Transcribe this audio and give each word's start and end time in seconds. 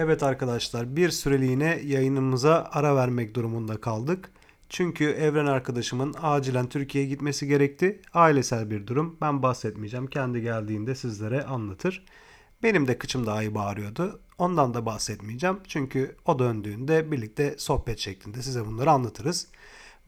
Evet 0.00 0.22
arkadaşlar 0.22 0.96
bir 0.96 1.10
süreliğine 1.10 1.80
yayınımıza 1.84 2.68
ara 2.72 2.96
vermek 2.96 3.34
durumunda 3.34 3.80
kaldık. 3.80 4.30
Çünkü 4.68 5.04
Evren 5.04 5.46
arkadaşımın 5.46 6.14
acilen 6.22 6.68
Türkiye'ye 6.68 7.10
gitmesi 7.10 7.46
gerekti. 7.46 8.00
Ailesel 8.14 8.70
bir 8.70 8.86
durum. 8.86 9.16
Ben 9.20 9.42
bahsetmeyeceğim. 9.42 10.06
Kendi 10.06 10.42
geldiğinde 10.42 10.94
sizlere 10.94 11.42
anlatır. 11.42 12.04
Benim 12.62 12.88
de 12.88 12.98
kıçım 12.98 13.26
daha 13.26 13.42
iyi 13.42 13.54
bağırıyordu. 13.54 14.20
Ondan 14.38 14.74
da 14.74 14.86
bahsetmeyeceğim. 14.86 15.58
Çünkü 15.68 16.16
o 16.26 16.38
döndüğünde 16.38 17.12
birlikte 17.12 17.54
sohbet 17.58 17.98
şeklinde 17.98 18.42
size 18.42 18.66
bunları 18.66 18.90
anlatırız. 18.90 19.46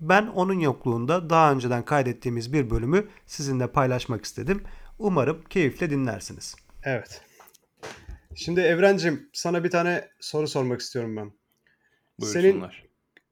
Ben 0.01 0.27
onun 0.27 0.59
yokluğunda 0.59 1.31
daha 1.31 1.53
önceden 1.53 1.85
kaydettiğimiz 1.85 2.53
bir 2.53 2.71
bölümü 2.71 3.07
sizinle 3.27 3.67
paylaşmak 3.67 4.25
istedim. 4.25 4.63
Umarım 4.99 5.43
keyifle 5.51 5.91
dinlersiniz. 5.91 6.57
Evet. 6.85 7.30
Şimdi 8.41 8.61
Evrencim 8.61 9.31
sana 9.33 9.65
bir 9.65 9.71
tane 9.71 10.09
soru 10.21 10.49
sormak 10.49 10.81
istiyorum 10.81 11.17
ben. 11.17 11.33
Senin 12.27 12.65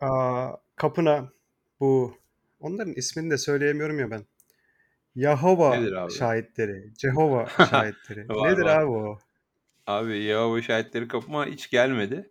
aa, 0.00 0.52
kapına 0.76 1.32
bu 1.80 2.14
onların 2.60 2.94
ismini 2.94 3.30
de 3.30 3.38
söyleyemiyorum 3.38 3.98
ya 3.98 4.10
ben. 4.10 4.26
Yahova 5.14 5.78
şahitleri, 6.10 6.94
Cehova 6.98 7.46
şahitleri. 7.70 8.28
Var 8.28 8.52
Nedir 8.52 8.62
var. 8.62 8.80
abi 8.80 8.90
o? 8.90 9.18
Abi 9.86 10.18
Yahova 10.18 10.62
şahitleri 10.62 11.09
kapıma 11.09 11.46
hiç 11.46 11.70
gelmedi. 11.70 12.30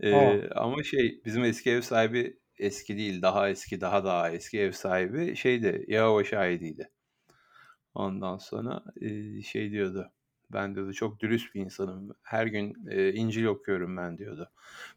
Ee, 0.00 0.48
ama 0.50 0.82
şey 0.82 1.20
bizim 1.24 1.44
eski 1.44 1.70
ev 1.70 1.80
sahibi 1.80 2.38
eski 2.58 2.96
değil 2.96 3.22
daha 3.22 3.48
eski 3.48 3.80
daha 3.80 4.04
daha 4.04 4.30
eski 4.30 4.60
ev 4.60 4.72
sahibi 4.72 5.36
şeydi 5.36 5.84
Yahova 5.88 6.24
şahidiydi. 6.24 6.90
Ondan 7.94 8.38
sonra 8.38 8.84
e, 9.00 9.42
şey 9.42 9.70
diyordu. 9.70 10.12
Ben 10.52 10.74
diyordu 10.74 10.92
çok 10.92 11.20
dürüst 11.20 11.54
bir 11.54 11.60
insanım. 11.60 12.10
Her 12.22 12.46
gün 12.46 12.88
e, 12.90 13.12
İncil 13.12 13.44
okuyorum 13.44 13.96
ben 13.96 14.18
diyordu. 14.18 14.50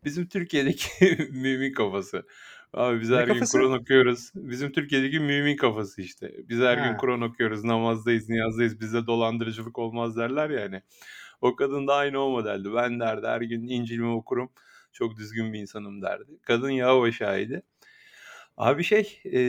Bizim 0.04 0.28
Türkiye'deki 0.28 1.18
mümin 1.32 1.74
kafası. 1.74 2.28
Abi 2.74 3.02
biz 3.02 3.10
Ne 3.10 3.16
her 3.18 3.28
gün 3.28 3.34
kafası? 3.34 3.52
Kur'an 3.52 3.72
okuyoruz. 3.72 4.32
Bizim 4.36 4.72
Türkiye'deki 4.72 5.20
mümin 5.20 5.58
kafası 5.58 6.02
işte. 6.02 6.32
Biz 6.50 6.60
her 6.60 6.78
gün 6.78 6.94
Ha. 6.94 6.98
Kur'an 6.98 7.22
okuyoruz, 7.22 7.64
namazdayız, 7.64 8.30
niyazdayız. 8.30 8.80
Bizde 8.82 9.08
dolandırıcılık 9.08 9.80
olmaz 9.80 10.18
derler 10.18 10.50
yani. 10.50 10.82
O 11.42 11.56
kadın 11.56 11.88
da 11.88 11.96
aynı 11.96 12.20
o 12.20 12.30
modeldi. 12.30 12.74
Ben 12.74 13.00
derdi 13.00 13.28
her 13.28 13.42
gün 13.42 13.68
İncil'imi 13.68 14.08
okurum. 14.08 14.52
Çok 14.94 15.18
düzgün 15.18 15.54
bir 15.54 15.60
insanım 15.60 16.02
derdi. 16.02 16.40
Kadın 16.42 16.70
Yahova 16.70 17.12
şahidi. 17.12 17.64
Abi 18.58 18.84
şey 18.84 19.22
e, 19.26 19.40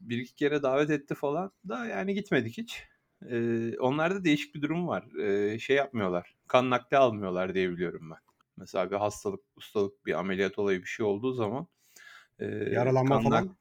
bir 0.00 0.18
iki 0.18 0.34
kere 0.34 0.62
davet 0.62 0.90
etti 0.90 1.14
falan 1.14 1.52
da 1.68 1.86
yani 1.86 2.14
gitmedik 2.14 2.58
hiç. 2.58 2.84
E, 3.30 3.78
onlarda 3.78 4.24
değişik 4.24 4.54
bir 4.54 4.62
durum 4.62 4.88
var. 4.88 5.14
E, 5.18 5.58
şey 5.58 5.76
yapmıyorlar. 5.76 6.34
Kan 6.48 6.70
nakli 6.70 6.96
almıyorlar 6.96 7.54
diye 7.54 7.70
biliyorum 7.70 8.10
ben. 8.10 8.18
Mesela 8.56 8.90
bir 8.90 8.96
hastalık, 8.96 9.40
ustalık, 9.56 10.06
bir 10.06 10.18
ameliyat 10.18 10.58
olayı 10.58 10.80
bir 10.80 10.86
şey 10.86 11.06
olduğu 11.06 11.32
zaman 11.32 11.66
e, 12.38 12.46
Yaralanma 12.46 13.16
kan 13.16 13.24
nak 13.24 13.44
falan. 13.44 13.56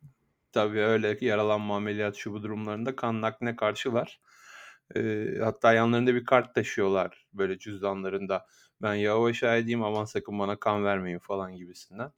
tabii 0.51 0.79
öyle 0.79 1.17
yaralanma 1.21 1.75
ameliyat 1.75 2.15
şu 2.15 2.33
bu 2.33 2.43
durumlarında 2.43 2.95
kan 2.95 3.21
nakline 3.21 3.55
karşılar. 3.55 4.19
E, 4.95 5.27
hatta 5.43 5.73
yanlarında 5.73 6.15
bir 6.15 6.25
kart 6.25 6.55
taşıyorlar 6.55 7.27
böyle 7.33 7.59
cüzdanlarında. 7.59 8.45
Ben 8.81 8.93
Yahova 8.93 9.33
şahidiyim 9.33 9.83
aman 9.83 10.05
sakın 10.05 10.39
bana 10.39 10.55
kan 10.55 10.83
vermeyin 10.83 11.19
falan 11.19 11.55
gibisinden. 11.57 12.11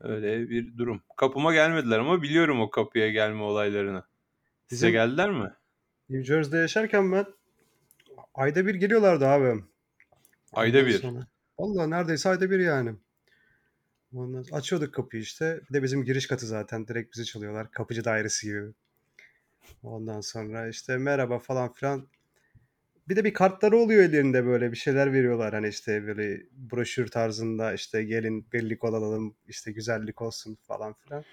Öyle 0.00 0.50
bir 0.50 0.78
durum. 0.78 1.02
Kapıma 1.16 1.54
gelmediler 1.54 1.98
ama 1.98 2.22
biliyorum 2.22 2.60
o 2.60 2.70
kapıya 2.70 3.10
gelme 3.10 3.42
olaylarını. 3.42 4.04
Size 4.68 4.86
Bizim 4.86 4.92
geldiler 4.92 5.30
mi? 5.30 5.52
New 6.08 6.24
Jersey'de 6.24 6.56
yaşarken 6.56 7.12
ben 7.12 7.26
ayda 8.34 8.66
bir 8.66 8.74
geliyorlardı 8.74 9.26
abi. 9.26 9.64
Ayda 10.52 10.86
bir. 10.86 10.98
sonra. 10.98 11.26
Vallahi 11.58 11.90
neredeyse 11.90 12.28
ayda 12.28 12.50
bir 12.50 12.58
yani. 12.58 12.94
Ondan 14.14 14.44
açıyorduk 14.52 14.94
kapıyı 14.94 15.22
işte. 15.22 15.60
Bir 15.68 15.74
de 15.74 15.82
bizim 15.82 16.04
giriş 16.04 16.26
katı 16.26 16.46
zaten. 16.46 16.88
Direkt 16.88 17.14
bizi 17.14 17.24
çalıyorlar. 17.24 17.70
Kapıcı 17.70 18.04
dairesi 18.04 18.46
gibi. 18.46 18.72
Ondan 19.82 20.20
sonra 20.20 20.68
işte 20.68 20.96
merhaba 20.96 21.38
falan 21.38 21.72
filan. 21.72 22.08
Bir 23.08 23.16
de 23.16 23.24
bir 23.24 23.34
kartları 23.34 23.76
oluyor 23.76 24.02
ellerinde 24.02 24.46
böyle 24.46 24.72
bir 24.72 24.76
şeyler 24.76 25.12
veriyorlar. 25.12 25.54
Hani 25.54 25.68
işte 25.68 26.06
böyle 26.06 26.42
broşür 26.52 27.06
tarzında 27.06 27.74
işte 27.74 28.04
gelin 28.04 28.46
birlik 28.52 28.84
olalım 28.84 29.36
işte 29.48 29.72
güzellik 29.72 30.22
olsun 30.22 30.58
falan 30.62 30.94
filan. 30.94 31.24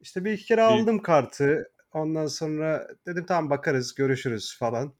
İşte 0.00 0.24
bir 0.24 0.32
iki 0.32 0.44
kere 0.44 0.60
Bir 0.60 0.66
aldım 0.66 1.02
kartı. 1.02 1.72
Ondan 1.92 2.26
sonra 2.26 2.88
dedim 3.06 3.26
tamam 3.26 3.50
bakarız 3.50 3.94
görüşürüz 3.94 4.56
falan. 4.58 4.94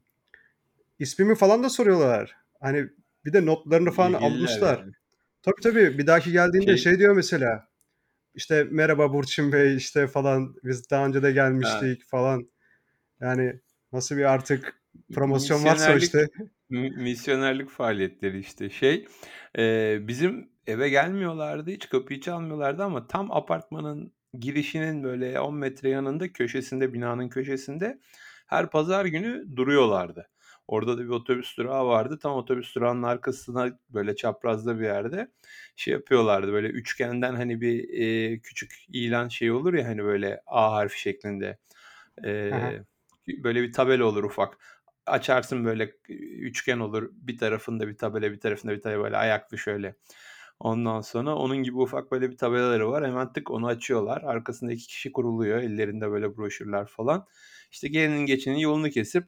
İsmimi 0.98 1.34
falan 1.34 1.62
da 1.62 1.68
soruyorlar. 1.68 2.36
Hani 2.60 2.88
bir 3.24 3.32
de 3.32 3.46
notlarını 3.46 3.90
falan 3.90 4.12
ilgililer 4.12 4.36
almışlar. 4.36 4.78
yani. 4.78 4.92
Tabii 5.42 5.60
tabii 5.62 5.98
bir 5.98 6.06
dahaki 6.06 6.32
geldiğinde 6.32 6.76
Şey 6.76 6.92
şey 6.92 6.98
diyor 6.98 7.16
mesela. 7.16 7.68
İşte 8.34 8.64
merhaba 8.70 9.12
Burçin 9.12 9.52
Bey 9.52 9.76
işte 9.76 10.06
falan 10.06 10.54
biz 10.64 10.90
daha 10.90 11.06
önce 11.06 11.22
de 11.22 11.32
gelmiştik 11.32 12.04
falan. 12.04 12.48
Yani 13.20 13.60
nasıl 13.92 14.16
bir 14.16 14.24
artık 14.24 14.82
promosyon 15.14 15.64
varsa 15.64 15.96
işte. 15.96 16.28
mi- 16.68 16.90
misyonerlik 16.90 17.70
faaliyetleri 17.70 18.38
işte 18.38 18.70
şey 18.70 19.06
e, 19.58 19.98
bizim 20.08 20.48
eve 20.66 20.88
gelmiyorlardı 20.88 21.70
hiç 21.70 21.88
kapıyı 21.88 22.20
çalmıyorlardı 22.20 22.84
ama 22.84 23.06
tam 23.06 23.32
apartmanın 23.32 24.12
girişinin 24.40 25.04
böyle 25.04 25.40
10 25.40 25.54
metre 25.54 25.88
yanında 25.88 26.32
köşesinde 26.32 26.92
binanın 26.92 27.28
köşesinde 27.28 28.00
her 28.46 28.70
pazar 28.70 29.04
günü 29.04 29.56
duruyorlardı. 29.56 30.28
Orada 30.68 30.98
da 30.98 31.02
bir 31.04 31.08
otobüs 31.08 31.56
durağı 31.56 31.86
vardı. 31.86 32.18
Tam 32.22 32.32
otobüs 32.34 32.74
durağının 32.74 33.02
arkasına 33.02 33.78
böyle 33.90 34.16
çaprazda 34.16 34.78
bir 34.80 34.84
yerde 34.84 35.28
şey 35.76 35.92
yapıyorlardı. 35.94 36.52
Böyle 36.52 36.68
üçgenden 36.68 37.34
hani 37.34 37.60
bir 37.60 37.88
e, 38.00 38.40
küçük 38.40 38.72
ilan 38.88 39.28
şey 39.28 39.52
olur 39.52 39.74
ya 39.74 39.88
hani 39.88 40.04
böyle 40.04 40.40
A 40.46 40.72
harfi 40.72 41.00
şeklinde. 41.00 41.58
E, 42.24 42.50
Aha. 42.52 42.72
böyle 43.28 43.62
bir 43.62 43.72
tabela 43.72 44.04
olur 44.04 44.24
ufak. 44.24 44.58
Açarsın 45.06 45.64
böyle 45.64 45.92
üçgen 46.08 46.78
olur. 46.78 47.10
Bir 47.12 47.38
tarafında 47.38 47.88
bir 47.88 47.96
tabela, 47.96 48.32
bir 48.32 48.40
tarafında 48.40 48.72
bir 48.72 48.82
tabela 48.82 49.04
böyle 49.04 49.16
ayaklı 49.16 49.58
şöyle. 49.58 49.94
Ondan 50.62 51.00
sonra 51.00 51.36
onun 51.36 51.56
gibi 51.56 51.76
ufak 51.76 52.12
böyle 52.12 52.30
bir 52.30 52.36
tabelaları 52.36 52.90
var. 52.90 53.06
Hemen 53.06 53.32
tık 53.32 53.50
onu 53.50 53.66
açıyorlar. 53.66 54.22
Arkasında 54.22 54.72
iki 54.72 54.86
kişi 54.86 55.12
kuruluyor. 55.12 55.58
Ellerinde 55.58 56.10
böyle 56.10 56.36
broşürler 56.36 56.86
falan. 56.86 57.26
İşte 57.70 57.88
gelinin 57.88 58.26
geçenin 58.26 58.58
yolunu 58.58 58.90
kesip 58.90 59.24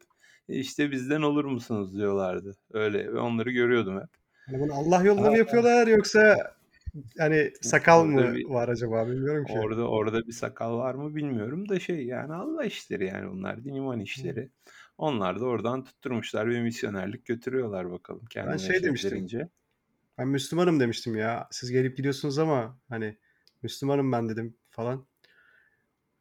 işte 0.48 0.90
bizden 0.90 1.22
olur 1.22 1.44
musunuz 1.44 1.96
diyorlardı. 1.96 2.56
Öyle 2.72 3.12
ve 3.12 3.18
onları 3.18 3.50
görüyordum 3.50 4.00
hep. 4.00 4.08
Hani 4.46 4.60
bunu 4.60 4.74
Allah 4.74 5.02
yolunda 5.02 5.30
mı 5.30 5.38
yapıyorlar 5.38 5.86
yoksa 5.86 6.36
hani 7.18 7.52
sakal 7.62 8.04
mı 8.04 8.34
bir 8.34 8.44
var 8.44 8.68
acaba 8.68 9.06
bilmiyorum 9.06 9.44
ki. 9.44 9.52
orada 9.52 9.88
orada 9.88 10.26
bir 10.26 10.32
sakal 10.32 10.78
var 10.78 10.94
mı 10.94 11.14
bilmiyorum 11.14 11.68
da 11.68 11.80
şey 11.80 12.06
yani 12.06 12.34
Allah 12.34 12.64
işleri 12.64 13.06
yani 13.06 13.30
bunlar 13.30 13.64
din 13.64 13.74
iman 13.74 13.98
Hı. 13.98 14.02
işleri. 14.02 14.50
Onlar 14.98 15.40
da 15.40 15.44
oradan 15.44 15.84
tutturmuşlar 15.84 16.48
bir 16.48 16.60
misyonerlik 16.60 17.26
götürüyorlar 17.26 17.90
bakalım 17.90 18.20
Ben 18.20 18.26
kendine 18.28 18.58
şey 18.58 18.82
demiştim. 18.82 19.10
şevklerince. 19.10 19.48
Ben 20.18 20.28
Müslümanım 20.28 20.80
demiştim 20.80 21.16
ya. 21.16 21.48
Siz 21.50 21.70
gelip 21.70 21.96
gidiyorsunuz 21.96 22.38
ama 22.38 22.78
hani 22.88 23.16
Müslümanım 23.62 24.12
ben 24.12 24.28
dedim 24.28 24.56
falan. 24.70 25.06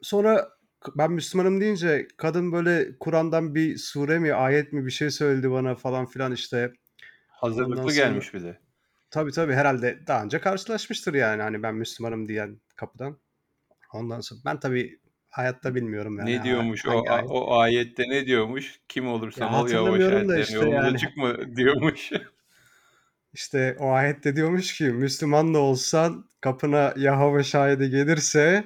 Sonra 0.02 0.48
ben 0.96 1.12
Müslümanım 1.12 1.60
deyince 1.60 2.08
kadın 2.16 2.52
böyle 2.52 2.98
Kur'an'dan 2.98 3.54
bir 3.54 3.76
sure 3.76 4.18
mi 4.18 4.34
ayet 4.34 4.72
mi 4.72 4.86
bir 4.86 4.90
şey 4.90 5.10
söyledi 5.10 5.50
bana 5.50 5.74
falan 5.74 6.06
filan 6.06 6.32
işte. 6.32 6.72
Hazırlıklı 7.28 7.92
sonra 7.92 7.94
gelmiş 7.94 8.34
bir 8.34 8.42
de. 8.42 8.58
tabii 9.10 9.32
tabii 9.32 9.52
herhalde 9.52 10.06
daha 10.06 10.24
önce 10.24 10.40
karşılaşmıştır 10.40 11.14
yani 11.14 11.42
hani 11.42 11.62
ben 11.62 11.74
Müslümanım 11.74 12.28
diyen 12.28 12.60
kapıdan. 12.76 13.18
Ondan 13.92 14.20
sonra 14.20 14.40
ben 14.44 14.60
tabii 14.60 15.00
hayatta 15.30 15.74
bilmiyorum 15.74 16.18
yani 16.18 16.30
Ne 16.30 16.42
diyormuş 16.42 16.86
o 16.86 16.90
hangi 16.90 17.10
ayet. 17.10 17.30
o 17.30 17.58
ayette 17.58 18.02
ne 18.08 18.26
diyormuş? 18.26 18.80
Kim 18.88 19.08
olursan 19.08 19.42
Ya 19.42 19.58
ol 19.58 19.64
da 19.66 20.00
şahitlerin 20.00 20.42
işte 20.42 20.54
yolumuza 20.54 20.86
yani 20.86 20.98
çıkma 20.98 21.36
diyormuş. 21.56 22.12
İşte 23.34 23.76
o 23.80 23.90
ayette 23.90 24.36
diyormuş 24.36 24.74
ki 24.74 24.84
Müslüman 24.84 25.54
da 25.54 25.58
olsan 25.58 26.28
kapına 26.40 26.94
Yahova 26.96 27.42
şahidi 27.42 27.90
gelirse 27.90 28.64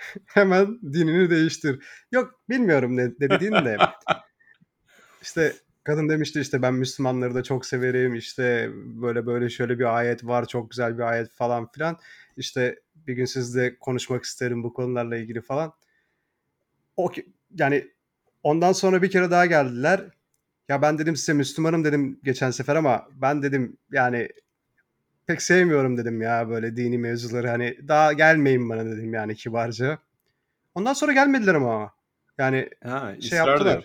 hemen 0.26 0.80
dinini 0.82 1.30
değiştir. 1.30 1.84
Yok 2.12 2.40
bilmiyorum 2.48 2.96
ne, 2.96 3.04
ne 3.06 3.30
dediğini 3.30 3.64
de. 3.64 3.76
İşte 5.22 5.52
kadın 5.84 6.08
demişti 6.08 6.40
işte 6.40 6.62
ben 6.62 6.74
Müslümanları 6.74 7.34
da 7.34 7.42
çok 7.42 7.66
severim 7.66 8.14
işte 8.14 8.70
böyle 8.74 9.26
böyle 9.26 9.48
şöyle 9.48 9.78
bir 9.78 9.96
ayet 9.96 10.24
var 10.24 10.48
çok 10.48 10.70
güzel 10.70 10.98
bir 10.98 11.02
ayet 11.02 11.30
falan 11.30 11.70
filan. 11.72 11.98
İşte 12.36 12.80
bir 12.94 13.14
gün 13.14 13.24
sizle 13.24 13.78
konuşmak 13.78 14.24
isterim 14.24 14.62
bu 14.62 14.72
konularla 14.72 15.16
ilgili 15.16 15.40
falan. 15.40 15.72
O 16.96 17.12
yani 17.58 17.88
ondan 18.42 18.72
sonra 18.72 19.02
bir 19.02 19.10
kere 19.10 19.30
daha 19.30 19.46
geldiler. 19.46 20.10
Ya 20.70 20.82
ben 20.82 20.98
dedim 20.98 21.16
size 21.16 21.32
Müslümanım 21.32 21.84
dedim 21.84 22.20
geçen 22.24 22.50
sefer 22.50 22.76
ama 22.76 23.08
ben 23.14 23.42
dedim 23.42 23.76
yani 23.92 24.28
pek 25.26 25.42
sevmiyorum 25.42 25.98
dedim 25.98 26.22
ya 26.22 26.48
böyle 26.48 26.76
dini 26.76 26.98
mevzuları 26.98 27.48
hani 27.48 27.88
daha 27.88 28.12
gelmeyin 28.12 28.68
bana 28.68 28.84
dedim 28.84 29.14
yani 29.14 29.34
kibarca. 29.34 29.98
Ondan 30.74 30.92
sonra 30.92 31.12
gelmediler 31.12 31.54
ama 31.54 31.92
yani 32.38 32.70
Ha, 32.84 33.14
şey 33.20 33.38
yaptılar. 33.38 33.74
yok. 33.74 33.84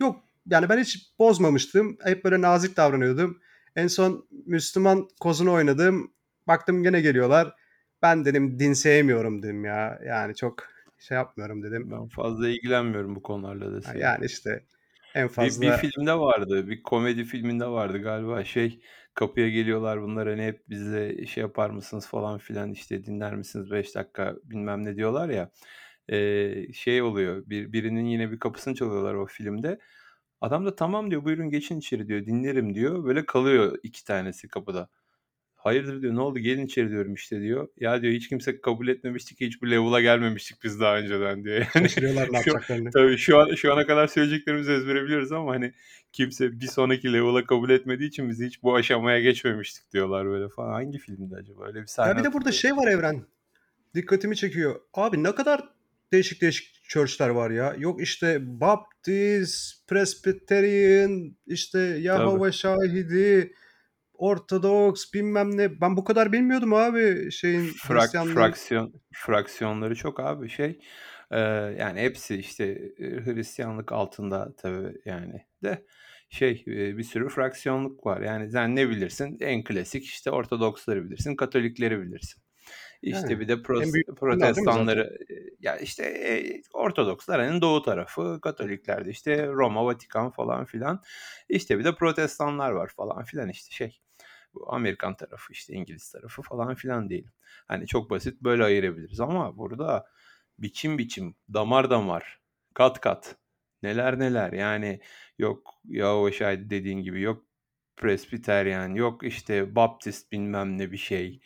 Yok 0.00 0.24
yani 0.50 0.68
ben 0.68 0.78
hiç 0.78 1.10
bozmamıştım. 1.18 1.98
Hep 2.04 2.24
böyle 2.24 2.40
nazik 2.40 2.76
davranıyordum. 2.76 3.40
En 3.76 3.86
son 3.86 4.26
Müslüman 4.46 5.08
kozunu 5.20 5.52
oynadım. 5.52 6.12
Baktım 6.46 6.82
gene 6.82 7.00
geliyorlar. 7.00 7.54
Ben 8.02 8.24
dedim 8.24 8.58
din 8.58 8.72
sevmiyorum 8.72 9.42
dedim 9.42 9.64
ya. 9.64 10.00
Yani 10.06 10.34
çok 10.34 10.68
şey 10.98 11.16
yapmıyorum 11.16 11.62
dedim. 11.62 11.90
Ben 11.90 12.08
fazla 12.08 12.48
ilgilenmiyorum 12.48 13.16
bu 13.16 13.22
konularla 13.22 13.76
deseydim. 13.76 14.00
Yani 14.00 14.26
işte 14.26 14.64
en 15.14 15.28
Bir, 15.40 15.60
bir 15.60 15.70
fazla 15.70 15.72
filmde 15.72 16.14
vardı. 16.14 16.68
Bir 16.68 16.82
komedi 16.82 17.24
filminde 17.24 17.66
vardı 17.66 17.98
galiba. 17.98 18.44
Şey 18.44 18.80
kapıya 19.14 19.48
geliyorlar 19.48 20.02
bunlar 20.02 20.28
hani 20.28 20.42
hep 20.42 20.68
bize 20.68 21.26
şey 21.26 21.40
yapar 21.42 21.70
mısınız 21.70 22.06
falan 22.06 22.38
filan 22.38 22.72
işte 22.72 23.04
dinler 23.04 23.34
misiniz 23.36 23.70
5 23.70 23.94
dakika 23.94 24.36
bilmem 24.44 24.84
ne 24.84 24.96
diyorlar 24.96 25.28
ya. 25.28 25.50
Ee, 26.08 26.72
şey 26.72 27.02
oluyor 27.02 27.42
bir, 27.46 27.72
birinin 27.72 28.04
yine 28.04 28.30
bir 28.32 28.38
kapısını 28.38 28.74
çalıyorlar 28.74 29.14
o 29.14 29.26
filmde. 29.26 29.78
Adam 30.40 30.66
da 30.66 30.76
tamam 30.76 31.10
diyor 31.10 31.24
buyurun 31.24 31.50
geçin 31.50 31.78
içeri 31.78 32.08
diyor 32.08 32.26
dinlerim 32.26 32.74
diyor. 32.74 33.04
Böyle 33.04 33.26
kalıyor 33.26 33.78
iki 33.82 34.04
tanesi 34.04 34.48
kapıda. 34.48 34.88
Hayırdır 35.64 36.02
diyor 36.02 36.14
ne 36.14 36.20
oldu 36.20 36.38
gelin 36.38 36.66
içeri 36.66 36.90
diyorum 36.90 37.14
işte 37.14 37.40
diyor. 37.40 37.68
Ya 37.80 38.02
diyor 38.02 38.12
hiç 38.12 38.28
kimse 38.28 38.60
kabul 38.60 38.88
etmemiştik 38.88 39.40
hiç 39.40 39.62
bu 39.62 39.70
level'a 39.70 40.00
gelmemiştik 40.00 40.64
biz 40.64 40.80
daha 40.80 40.96
önceden 40.96 41.44
diyor. 41.44 41.56
Yani 41.56 41.88
şaşırıyorlar 41.88 42.28
ne 42.32 42.36
yapacaklarını. 42.36 42.90
tabii 42.90 43.16
şu 43.16 43.38
an 43.38 43.54
şu 43.54 43.72
ana 43.72 43.86
kadar 43.86 44.06
söyleyeceklerimizi 44.06 44.72
ezbere 44.72 45.04
biliyoruz 45.04 45.32
ama 45.32 45.52
hani 45.52 45.72
kimse 46.12 46.60
bir 46.60 46.66
sonraki 46.66 47.12
level'a 47.12 47.44
kabul 47.46 47.70
etmediği 47.70 48.08
için 48.08 48.28
biz 48.28 48.40
hiç 48.40 48.62
bu 48.62 48.74
aşamaya 48.74 49.20
geçmemiştik 49.20 49.92
diyorlar 49.92 50.26
böyle 50.26 50.48
falan. 50.48 50.72
Hangi 50.72 50.98
filmde 50.98 51.36
acaba? 51.36 51.66
Öyle 51.66 51.82
bir 51.82 51.86
sahne 51.86 52.10
Ya 52.10 52.18
bir 52.18 52.24
de 52.24 52.32
burada 52.32 52.52
şey 52.52 52.76
var 52.76 52.88
Evren. 52.88 53.24
Dikkatimi 53.94 54.36
çekiyor. 54.36 54.80
Abi 54.94 55.22
ne 55.22 55.34
kadar 55.34 55.68
değişik 56.12 56.42
değişik 56.42 56.84
church'ler 56.84 57.28
var 57.28 57.50
ya. 57.50 57.74
Yok 57.78 58.02
işte 58.02 58.38
Baptist, 58.60 59.88
Presbyterian, 59.88 61.36
işte. 61.46 61.78
Yahova 61.78 62.52
Şahidi, 62.52 63.54
Ortodoks 64.14 65.12
bilmem 65.14 65.56
ne. 65.56 65.80
Ben 65.80 65.96
bu 65.96 66.04
kadar 66.04 66.32
bilmiyordum 66.32 66.74
abi 66.74 67.30
şeyin 67.32 67.66
Frak, 67.66 68.10
fraksiyon 68.10 68.94
fraksiyonları 69.12 69.94
çok 69.94 70.20
abi 70.20 70.48
şey 70.48 70.78
e, 71.30 71.38
yani 71.78 72.00
hepsi 72.00 72.36
işte 72.36 72.92
Hristiyanlık 72.98 73.92
altında 73.92 74.54
tabii 74.56 75.00
yani 75.04 75.46
de 75.62 75.84
şey 76.30 76.64
bir 76.66 77.02
sürü 77.02 77.28
fraksiyonluk 77.28 78.06
var. 78.06 78.20
Yani 78.20 78.50
sen 78.50 78.76
ne 78.76 78.88
bilirsin? 78.88 79.38
En 79.40 79.64
klasik 79.64 80.04
işte 80.04 80.30
Ortodoksları 80.30 81.04
bilirsin, 81.04 81.36
Katolikleri 81.36 82.00
bilirsin. 82.00 82.42
İşte 83.02 83.32
Yani 83.32 83.40
bir 83.40 83.48
de 83.48 83.56
zaten? 83.56 84.14
protestanları 84.16 85.18
ya 85.60 85.76
işte 85.76 86.04
e, 86.04 86.62
Ortodokslar 86.72 87.40
hani 87.40 87.60
doğu 87.60 87.82
tarafı, 87.82 88.38
Katolikler 88.42 89.04
de 89.04 89.10
işte 89.10 89.46
Roma, 89.46 89.84
Vatikan 89.84 90.30
falan 90.30 90.64
filan. 90.64 91.02
İşte 91.48 91.78
bir 91.78 91.84
de 91.84 91.94
protestanlar 91.94 92.70
var 92.70 92.92
falan 92.96 93.24
filan 93.24 93.48
işte 93.48 93.74
şey. 93.74 94.00
Bu 94.54 94.72
Amerikan 94.72 95.16
tarafı 95.16 95.52
işte 95.52 95.74
İngiliz 95.74 96.10
tarafı 96.12 96.42
falan 96.42 96.74
filan 96.74 97.08
diyelim. 97.10 97.32
Hani 97.68 97.86
çok 97.86 98.10
basit 98.10 98.40
böyle 98.42 98.64
ayırabiliriz 98.64 99.20
ama 99.20 99.58
burada 99.58 100.06
biçim 100.58 100.98
biçim, 100.98 101.34
damar 101.54 101.90
damar, 101.90 102.40
kat 102.74 103.00
kat 103.00 103.36
neler 103.82 104.18
neler 104.18 104.52
yani 104.52 105.00
yok 105.38 105.74
Yahova 105.84 106.32
şahidi 106.32 106.70
dediğin 106.70 107.02
gibi 107.02 107.20
yok 107.20 107.44
Presbiteryan 107.96 108.88
yok 108.94 109.22
işte 109.22 109.76
Baptist 109.76 110.32
bilmem 110.32 110.78
ne 110.78 110.92
bir 110.92 110.96
şey 110.96 111.40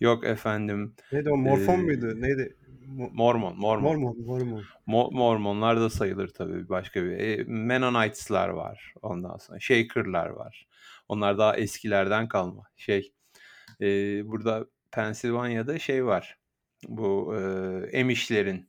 yok 0.00 0.24
efendim 0.24 0.94
Neydi 1.12 1.30
o 1.30 1.32
e, 1.32 1.36
Morfon 1.36 1.80
muydu? 1.84 2.20
Neydi? 2.20 2.56
Mo- 2.98 3.10
Mormon 3.12 3.56
Mormon 3.58 3.84
Mormon, 3.84 4.16
Mormon. 4.26 4.64
Mo- 4.86 5.14
Mormonlar 5.14 5.80
da 5.80 5.90
sayılır 5.90 6.28
tabii 6.28 6.68
başka 6.68 7.04
bir. 7.04 7.10
E, 7.10 7.44
Mennonites'lar 7.44 8.48
var 8.48 8.94
ondan 9.02 9.36
sonra. 9.36 9.60
Shaker'lar 9.60 10.26
var. 10.26 10.66
Onlar 11.12 11.38
daha 11.38 11.56
eskilerden 11.56 12.28
kalma. 12.28 12.62
Şey 12.76 13.12
e, 13.80 13.86
burada 14.28 14.66
Pensilvanya'da 14.92 15.78
şey 15.78 16.06
var. 16.06 16.38
Bu 16.88 17.34
e, 17.36 17.40
Emişlerin 17.98 18.68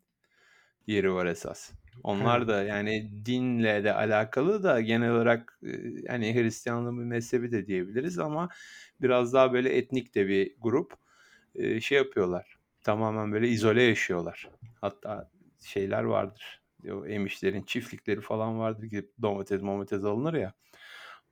yeri 0.88 1.14
var 1.14 1.26
esas. 1.26 1.72
Onlar 2.04 2.48
da 2.48 2.64
yani 2.64 3.12
dinle 3.26 3.84
de 3.84 3.94
alakalı 3.94 4.64
da 4.64 4.82
genel 4.82 5.12
olarak 5.12 5.60
hani 6.08 6.36
Hristiyanlığın 6.36 7.00
bir 7.00 7.04
mezhebi 7.04 7.52
de 7.52 7.68
diyebiliriz 7.68 8.20
ama 8.20 8.50
biraz 9.02 9.34
daha 9.34 9.54
böyle 9.54 9.78
etnik 9.78 10.16
de 10.16 10.28
bir 10.28 10.56
grup 10.60 10.94
şey 11.82 11.98
yapıyorlar. 11.98 12.60
Tamamen 12.82 13.32
böyle 13.32 13.48
izole 13.48 13.84
yaşıyorlar. 13.84 14.50
Hatta 14.82 15.32
şeyler 15.66 16.04
vardır. 16.04 16.62
O 16.92 17.06
emişlerin 17.06 17.64
çiftlikleri 17.64 18.22
falan 18.22 18.60
vardır 18.60 18.90
ki 18.90 19.10
domates 19.22 19.62
domates 19.62 20.04
alınır 20.04 20.34
ya. 20.34 20.54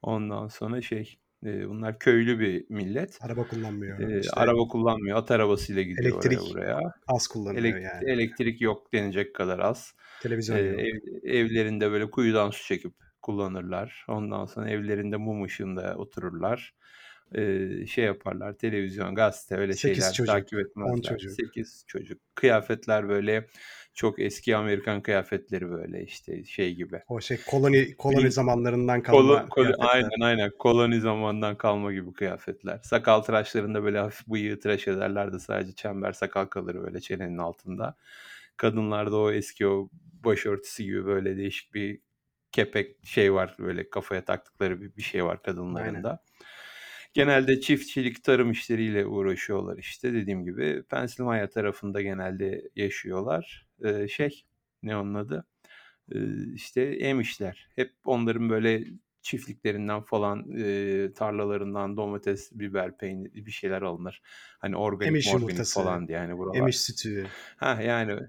Ondan 0.01 0.47
sonra 0.47 0.81
şey 0.81 1.15
e, 1.45 1.69
bunlar 1.69 1.99
köylü 1.99 2.39
bir 2.39 2.65
millet. 2.69 3.17
Araba 3.21 3.47
kullanmıyor. 3.47 3.99
E, 3.99 4.19
İşte 4.19 4.31
araba 4.39 4.67
kullanmıyor. 4.67 5.17
At 5.17 5.31
arabasıyla 5.31 5.81
gidiyor 5.81 6.15
oraya 6.15 6.27
elektrik 6.27 6.53
buraya. 6.53 6.79
az 7.07 7.27
kullanıyor 7.27 7.65
Elek- 7.65 7.83
yani. 7.83 8.09
elektrik 8.11 8.61
yok 8.61 8.93
denecek 8.93 9.35
kadar 9.35 9.59
az. 9.59 9.93
Televizyon 10.21 10.57
yok. 10.57 10.79
ev- 10.79 11.23
evlerinde 11.23 11.91
böyle 11.91 12.11
kuyudan 12.11 12.49
su 12.49 12.65
çekip 12.65 12.93
kullanırlar. 13.21 14.05
Ondan 14.07 14.45
sonra 14.45 14.69
evlerinde 14.69 15.17
mum 15.17 15.43
ışığında 15.43 15.95
otururlar. 15.97 16.73
Ee, 17.35 17.85
şey 17.87 18.05
yaparlar. 18.05 18.57
Televizyon, 18.57 19.15
gazete 19.15 19.55
öyle 19.57 19.73
8 19.73 19.97
şeyler 20.03 20.13
çocuk, 20.13 20.33
takip 20.33 20.53
10 20.53 20.59
etmezler. 20.59 21.01
çocuk. 21.17 21.31
8 21.31 21.83
çocuk. 21.87 22.21
Kıyafetler 22.35 23.09
böyle 23.09 23.47
çok 23.93 24.19
eski 24.19 24.55
Amerikan 24.55 25.01
kıyafetleri 25.01 25.69
böyle 25.69 26.03
işte 26.03 26.43
şey 26.43 26.75
gibi. 26.75 27.01
O 27.07 27.21
şey 27.21 27.37
koloni 27.47 27.95
koloni 27.97 28.23
Bin, 28.23 28.29
zamanlarından 28.29 29.03
kalma 29.03 29.45
kolo, 29.45 29.49
kıyafetler. 29.49 29.87
aynen 29.87 30.21
aynen 30.21 30.51
koloni 30.59 31.01
zamandan 31.01 31.55
kalma 31.55 31.93
gibi 31.93 32.13
kıyafetler. 32.13 32.79
Sakal 32.83 33.21
tıraşlarında 33.21 33.83
böyle 33.83 33.99
hafif 33.99 34.27
bıyığı 34.27 34.59
tıraş 34.59 34.87
ederler 34.87 35.33
de 35.33 35.39
sadece 35.39 35.73
çember 35.73 36.11
sakal 36.11 36.45
kalır 36.45 36.75
böyle 36.75 36.99
çenenin 36.99 37.37
altında. 37.37 37.97
Kadınlarda 38.57 39.17
o 39.17 39.31
eski 39.31 39.67
o 39.67 39.89
başörtüsü 40.23 40.83
gibi 40.83 41.05
böyle 41.05 41.37
değişik 41.37 41.73
bir 41.73 41.99
kepek 42.51 43.07
şey 43.07 43.33
var 43.33 43.55
böyle 43.59 43.89
kafaya 43.89 44.25
taktıkları 44.25 44.81
bir, 44.81 44.95
bir 44.97 45.01
şey 45.01 45.25
var 45.25 45.43
kadınların 45.43 45.95
Aynen. 45.95 46.19
Genelde 47.13 47.61
çiftçilik, 47.61 48.23
tarım 48.23 48.51
işleriyle 48.51 49.05
uğraşıyorlar 49.05 49.77
işte 49.77 50.13
dediğim 50.13 50.43
gibi. 50.45 50.83
Pensilvanya 50.83 51.49
tarafında 51.49 52.01
genelde 52.01 52.69
yaşıyorlar. 52.75 53.67
Ee, 53.83 54.07
şey 54.07 54.43
ne 54.83 54.97
onun 54.97 55.13
adı? 55.13 55.45
Ee, 56.11 56.53
işte 56.53 56.81
emişler. 56.81 57.69
Hep 57.75 57.91
onların 58.05 58.49
böyle 58.49 58.83
çiftliklerinden 59.21 60.01
falan 60.01 60.45
e, 60.57 61.13
tarlalarından 61.13 61.97
domates, 61.97 62.51
biber, 62.51 62.97
peynir 62.97 63.45
bir 63.45 63.51
şeyler 63.51 63.81
alınır. 63.81 64.21
Hani 64.59 64.75
organik 64.75 65.07
Emiş 65.07 65.33
yumurtası, 65.33 65.79
falan 65.79 66.07
diye 66.07 66.17
yani 66.17 66.37
buralar. 66.37 66.59
emiş 66.59 66.79
sütü. 66.79 67.27
Ha 67.57 67.81
yani 67.81 68.19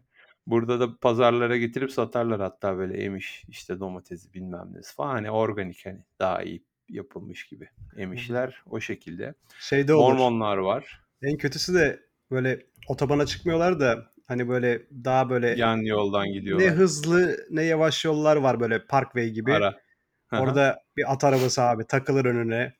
burada 0.47 0.81
da 0.81 0.99
pazarlara 0.99 1.57
getirip 1.57 1.93
satarlar 1.93 2.41
hatta 2.41 2.77
böyle 2.77 3.03
emiş 3.03 3.45
işte 3.49 3.81
domatesi 3.81 4.35
bilmem 4.35 4.69
ne 4.73 4.81
falan 4.97 5.13
hani 5.13 5.31
organik 5.31 5.87
hani 5.87 6.05
daha 6.19 6.43
iyi 6.43 6.65
yapılmış 6.89 7.47
gibi 7.47 7.69
hı. 7.91 8.01
emişler 8.01 8.63
o 8.67 8.81
şekilde. 8.81 9.35
Şeyde 9.59 9.95
olur. 9.95 10.13
Mormonlar 10.13 10.57
var. 10.57 11.03
En 11.23 11.37
kötüsü 11.37 11.75
de 11.75 12.01
böyle 12.31 12.67
otobana 12.89 13.27
çıkmıyorlar 13.27 13.81
da 13.81 14.12
hani 14.29 14.49
böyle 14.49 14.83
daha 15.05 15.31
böyle 15.31 15.55
Yan 15.57 15.77
yoldan 15.79 16.27
ne 16.27 16.33
gidiyorlar. 16.33 16.71
hızlı 16.71 17.37
ne 17.51 17.63
yavaş 17.63 18.05
yollar 18.05 18.37
var 18.37 18.61
böyle 18.61 18.87
Parkway 18.87 19.31
gibi. 19.31 19.53
Ara. 19.53 19.75
Orada 20.33 20.79
bir 20.97 21.13
at 21.13 21.25
arabası 21.25 21.63
abi 21.63 21.87
takılır 21.87 22.25
önüne. 22.25 22.73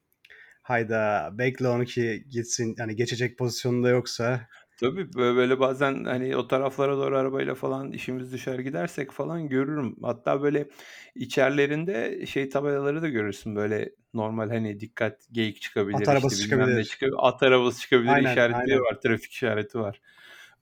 Hayda 0.63 1.31
bekle 1.33 1.69
onu 1.69 1.85
ki 1.85 2.25
gitsin 2.31 2.75
hani 2.79 2.97
geçecek 2.97 3.39
pozisyonunda 3.39 3.89
yoksa. 3.89 4.49
Tabii 4.81 5.15
böyle 5.15 5.61
bazen 5.61 6.05
hani 6.05 6.37
o 6.37 6.49
taraflara 6.49 6.97
doğru 6.97 7.17
arabayla 7.19 7.55
falan 7.55 7.93
işimiz 7.93 8.33
düşer 8.33 8.59
gidersek 8.59 9.13
falan 9.13 9.49
görürüm. 9.49 9.97
Hatta 10.03 10.43
böyle 10.43 10.69
içerilerinde 11.15 12.27
şey 12.27 12.49
tabelaları 12.49 13.03
da 13.03 13.09
görürsün 13.09 13.57
böyle 13.57 13.91
normal 14.15 14.49
hani 14.49 14.81
dikkat 14.81 15.21
geyik 15.33 15.61
çıkabilir 15.63 15.95
At 15.95 16.01
işte 16.01 16.13
arabası 16.13 16.37
ne 16.37 16.41
çıkabilir. 16.41 16.85
çıkabilir 16.85 17.17
at 17.19 17.43
arabası 17.43 17.81
çıkabilir 17.81 18.13
Aynen 18.13 18.33
işaretleri 18.33 18.61
aynen. 18.73 18.81
var 18.81 19.01
trafik 19.03 19.33
işareti 19.33 19.79
var. 19.79 20.01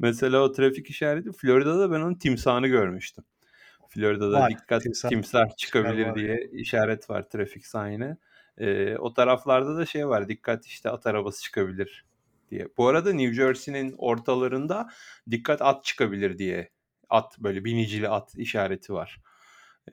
Mesela 0.00 0.40
o 0.40 0.52
trafik 0.52 0.90
işareti 0.90 1.32
Florida'da 1.32 1.90
ben 1.90 2.00
onun 2.00 2.14
timsahını 2.14 2.66
görmüştüm. 2.66 3.24
Florida'da 3.88 4.40
Var. 4.40 4.50
dikkat 4.50 4.82
Timsah 4.82 5.08
timsah 5.08 5.56
çıkabilir 5.56 6.06
var. 6.06 6.14
diye 6.14 6.48
işaret 6.52 7.10
var 7.10 7.28
trafik 7.28 7.66
sign'ı. 7.66 8.16
Ee, 8.58 8.96
o 8.96 9.14
taraflarda 9.14 9.76
da 9.76 9.86
şey 9.86 10.08
var 10.08 10.28
dikkat 10.28 10.66
işte 10.66 10.90
at 10.90 11.06
arabası 11.06 11.42
çıkabilir 11.42 12.04
diye. 12.50 12.68
Bu 12.76 12.88
arada 12.88 13.12
New 13.12 13.34
Jersey'nin 13.34 13.94
ortalarında 13.98 14.88
dikkat 15.30 15.62
at 15.62 15.84
çıkabilir 15.84 16.38
diye 16.38 16.70
at 17.08 17.38
böyle 17.38 17.64
binicili 17.64 18.08
at 18.08 18.34
işareti 18.36 18.92
var. 18.92 19.20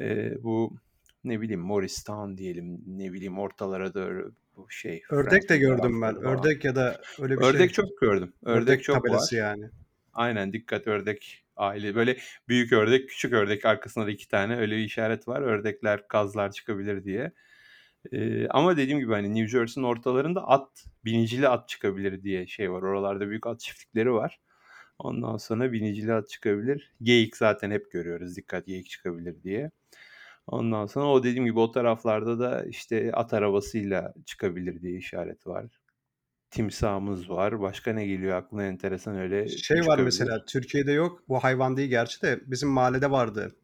Ee, 0.02 0.44
bu 0.44 0.78
ne 1.24 1.42
bileyim 1.42 1.62
Morristown 1.62 2.38
diyelim 2.38 2.82
ne 2.88 3.14
bileyim 3.14 3.40
ortalara 3.40 3.94
doğru 3.94 4.34
bu 4.56 4.70
şey 4.70 5.04
Ördek 5.10 5.44
de 5.44 5.48
Franklin 5.48 5.68
gördüm 5.68 6.02
ben. 6.02 6.16
falan. 6.16 6.26
Ördek 6.26 6.66
ya 6.66 6.76
da 6.76 7.02
öyle 7.20 7.38
bir 7.38 7.44
şey. 7.44 7.50
Ördek 7.50 7.74
çok 7.74 7.98
gördüm. 8.02 8.34
Ördek 8.44 8.64
Ördek 8.64 8.84
çok 8.84 8.96
tabelası 8.96 9.36
var. 9.36 9.42
yani. 9.42 9.70
Aynen 10.18 10.54
dikkat 10.54 10.88
ördek 10.88 11.46
aile 11.56 11.96
böyle 11.96 12.18
büyük 12.48 12.74
ördek 12.74 13.10
küçük 13.10 13.34
ördek 13.34 13.66
arkasında 13.66 14.06
da 14.08 14.12
iki 14.12 14.28
tane 14.28 14.58
öyle 14.58 14.78
bir 14.78 14.84
işaret 14.84 15.28
var. 15.28 15.42
Ördekler 15.42 16.08
kazlar 16.08 16.52
çıkabilir 16.52 17.04
diye. 17.04 17.32
Eee, 18.12 18.48
ama 18.50 18.78
dediğim 18.78 19.00
gibi, 19.00 19.14
hani, 19.14 19.36
New 19.36 19.48
Jersey'nin 19.48 19.88
ortalarında 19.88 20.48
at, 20.50 20.86
binicili 21.06 21.48
at 21.50 21.70
çıkabilir 21.70 22.24
diye 22.24 22.48
şey 22.48 22.72
var. 22.72 22.82
Oralarda 22.84 23.30
büyük 23.30 23.48
at 23.48 23.60
çiftlikleri 23.60 24.14
var. 24.14 24.42
Ondan 25.00 25.38
sonra 25.38 25.74
binicili 25.74 26.14
at 26.14 26.30
çıkabilir. 26.30 26.94
Geyik 27.04 27.38
zaten 27.38 27.72
hep 27.72 27.92
görüyoruz, 27.92 28.38
dikkat 28.38 28.68
geyik 28.68 28.90
çıkabilir 28.90 29.44
diye. 29.44 29.72
Ondan 30.48 30.88
sonra 30.88 31.08
o 31.08 31.24
dediğim 31.24 31.46
gibi 31.46 31.60
o 31.60 31.72
taraflarda 31.72 32.40
da, 32.40 32.66
işte, 32.66 33.12
at 33.14 33.34
arabasıyla 33.36 34.16
çıkabilir 34.28 34.82
diye 34.84 34.98
işaret 35.00 35.48
var. 35.48 35.66
Timsahımız 36.52 37.30
var. 37.30 37.62
Başka 37.62 37.94
ne 37.94 38.06
geliyor 38.06 38.38
aklına 38.38 38.64
enteresan 38.64 39.18
öyle 39.18 39.48
Şey 39.48 39.82
var 39.82 40.00
mesela 40.00 40.46
Türkiye'de 40.46 40.92
yok. 40.92 41.24
Bu 41.30 41.40
hayvan 41.44 41.78
değil 41.78 41.90
gerçi 41.90 42.22
de 42.22 42.40
bizim 42.46 42.70
mahallede 42.70 43.12
vardı. 43.12 43.56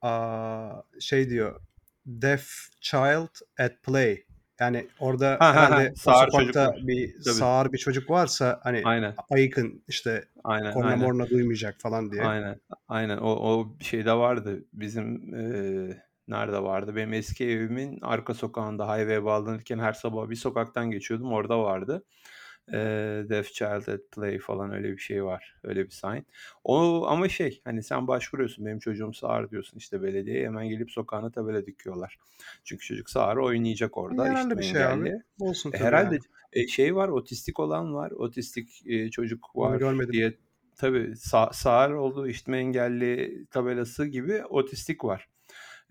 Aa, 0.00 0.72
şey 1.00 1.30
diyor. 1.30 1.60
Deaf 2.06 2.44
child 2.80 3.28
at 3.58 3.82
play. 3.82 4.24
Yani 4.60 4.86
orada 4.98 5.30
Ha, 5.40 5.54
ha, 5.54 5.54
ha. 5.54 5.54
herhalde 5.56 5.92
o 5.92 5.94
Sağır 5.96 6.26
sokakta 6.26 6.44
çocuklar. 6.44 6.86
bir 6.86 7.14
Tabii. 7.24 7.34
sağır 7.34 7.72
bir 7.72 7.78
çocuk 7.78 8.10
varsa 8.10 8.60
hani 8.62 8.82
Aynen. 8.84 9.14
ayıkın 9.30 9.84
işte 9.88 10.24
Aynen, 10.44 10.72
korna 10.74 10.86
aynen. 10.86 10.98
morna 10.98 11.30
duymayacak 11.30 11.80
falan 11.80 12.12
diye. 12.12 12.22
Aynen. 12.22 12.60
Aynen. 12.88 13.18
O 13.18 13.28
o 13.30 13.76
şeyde 13.80 14.12
vardı. 14.12 14.64
Bizim 14.72 15.34
eee, 15.34 16.02
nerede 16.28 16.62
vardı? 16.62 16.96
Benim 16.96 17.12
eski 17.12 17.44
evimin 17.48 17.98
arka 18.02 18.34
sokağında 18.34 18.84
highway'e 18.96 19.24
bağlanırken 19.24 19.78
her 19.78 19.92
sabah 19.92 20.30
bir 20.30 20.36
sokaktan 20.36 20.90
geçiyordum. 20.90 21.32
Orada 21.32 21.58
vardı. 21.62 22.04
Eee, 22.72 23.28
Deaf 23.28 23.46
Child 23.52 23.86
at 23.88 24.00
Play 24.12 24.38
falan 24.38 24.72
öyle 24.72 24.92
bir 24.92 24.98
şey 24.98 25.24
var. 25.24 25.54
Öyle 25.64 25.84
bir 25.84 25.90
sign. 25.90 26.22
O 26.64 27.06
ama 27.06 27.28
şey 27.28 27.60
hani 27.64 27.82
sen 27.82 28.08
başvuruyorsun. 28.08 28.66
Benim 28.66 28.78
çocuğum 28.78 29.12
sağır 29.12 29.50
diyorsun 29.50 29.78
işte 29.78 30.02
belediyeye 30.02 30.46
hemen 30.46 30.68
gelip 30.68 30.90
sokağına 30.90 31.30
tabela 31.30 31.66
dikiyorlar. 31.66 32.18
Çünkü 32.64 32.86
çocuk 32.86 33.10
sağır 33.10 33.36
oynayacak 33.36 33.98
orada 33.98 34.28
Yararlı 34.28 34.30
işitme 34.30 34.58
bir 34.58 34.64
şey 34.64 34.84
abi. 34.84 35.04
engelli. 35.04 35.22
Olsun 35.40 35.72
E, 35.72 35.78
herhalde 35.78 36.18
yani. 36.18 36.20
e, 36.52 36.66
şey 36.66 36.96
var 36.96 37.08
otistik 37.08 37.60
olan 37.60 37.94
var. 37.94 38.10
Otistik 38.10 38.82
e, 38.86 39.10
çocuk 39.10 39.56
Onu 39.60 39.78
var 39.78 39.78
görmedim. 39.78 40.12
diye 40.12 40.38
tabii 40.76 41.16
sa 41.16 41.50
sağır 41.52 41.90
olduğu 41.92 42.28
işitme 42.28 42.58
engelli 42.58 43.46
tabelası 43.50 44.06
gibi 44.06 44.44
otistik 44.46 45.04
var. 45.04 45.28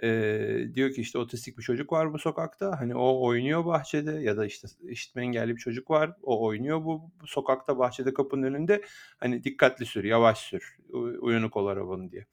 Eee, 0.04 0.74
diyor 0.76 0.92
ki 0.92 1.02
işte 1.02 1.18
otistik 1.20 1.58
bir 1.58 1.64
çocuk 1.64 1.92
var 1.92 2.14
bu 2.14 2.20
sokakta. 2.20 2.80
Hani 2.80 2.96
o 2.96 3.22
oynuyor 3.28 3.66
bahçede 3.66 4.12
ya 4.12 4.38
da 4.38 4.46
işte 4.46 4.68
işitme 4.90 5.22
engelli 5.22 5.56
bir 5.56 5.62
çocuk 5.62 5.90
var. 5.92 6.12
O 6.24 6.46
oynuyor 6.46 6.86
bu, 6.86 7.12
bu 7.22 7.28
sokakta 7.28 7.80
bahçede 7.80 8.14
kapının 8.14 8.44
önünde. 8.44 8.82
Hani 9.20 9.44
dikkatli 9.44 9.86
sür, 9.86 10.04
yavaş 10.04 10.38
sür. 10.40 10.78
Uyanık 11.22 11.58
ol 11.58 11.68
arabanı 11.68 12.12
diye. 12.12 12.26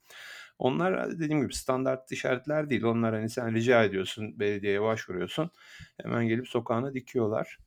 Onlar 0.59 1.11
dediğim 1.19 1.41
gibi 1.41 1.53
standart 1.53 2.11
işaretler 2.11 2.69
değil. 2.69 2.83
Onlar 2.83 3.15
hani 3.15 3.29
sen 3.29 3.55
rica 3.55 3.83
ediyorsun, 3.83 4.39
belediyeye 4.39 4.81
başvuruyorsun. 4.81 5.51
Hemen 6.01 6.27
gelip 6.27 6.47
sokağına 6.47 6.93
dikiyorlar. 6.93 7.57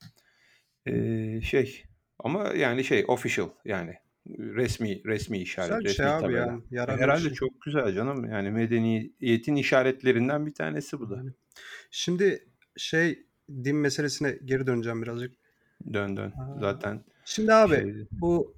Eee, 0.87 1.41
şey 1.45 1.85
ama 2.19 2.49
yani 2.49 2.85
şey 2.85 3.05
official 3.09 3.49
yani 3.65 3.95
resmi 4.29 5.05
resmi 5.05 5.39
işaret, 5.39 5.69
Güzel 5.71 5.85
resmi 5.85 5.97
şey 5.97 6.07
abi 6.07 6.21
tabela. 6.23 6.39
yani. 6.41 6.63
Bir 6.71 7.03
herhalde 7.03 7.21
şey. 7.23 7.33
çok 7.33 7.61
güzel 7.63 7.95
canım. 7.95 8.25
Yani 8.25 8.51
medeniyetin 8.51 9.57
işaretlerinden 9.57 10.47
bir 10.47 10.55
tanesi 10.55 11.01
bu 11.01 11.11
da. 11.11 11.17
Yani. 11.17 11.31
Şimdi 11.91 12.47
şey 12.77 13.27
din 13.49 13.77
meselesine 13.77 14.39
geri 14.45 14.67
döneceğim 14.67 15.03
birazcık. 15.03 15.35
Dön 15.93 16.17
dön. 16.17 16.31
Aa, 16.31 16.59
Zaten 16.61 17.05
Şimdi 17.25 17.53
abi 17.53 17.75
şeydi. 17.75 18.07
bu 18.11 18.55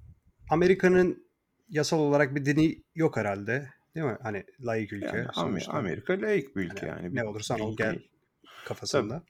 Amerika'nın 0.50 1.24
yasal 1.68 1.98
olarak 1.98 2.34
bir 2.34 2.44
dini 2.44 2.82
yok 2.94 3.16
herhalde. 3.16 3.68
Değil 3.94 4.06
mi? 4.06 4.16
Hani 4.22 4.44
laik 4.60 4.92
ülke 4.92 5.06
Yani 5.06 5.26
sonuçta. 5.34 5.72
Amerika 5.72 6.12
laik 6.20 6.56
bir 6.56 6.64
ülke 6.64 6.86
yani. 6.86 7.14
ne 7.14 7.20
Bir 7.22 7.26
olursan 7.26 7.60
ol 7.60 7.76
gel 7.76 7.90
değil. 7.94 8.08
Tabii. 8.92 9.20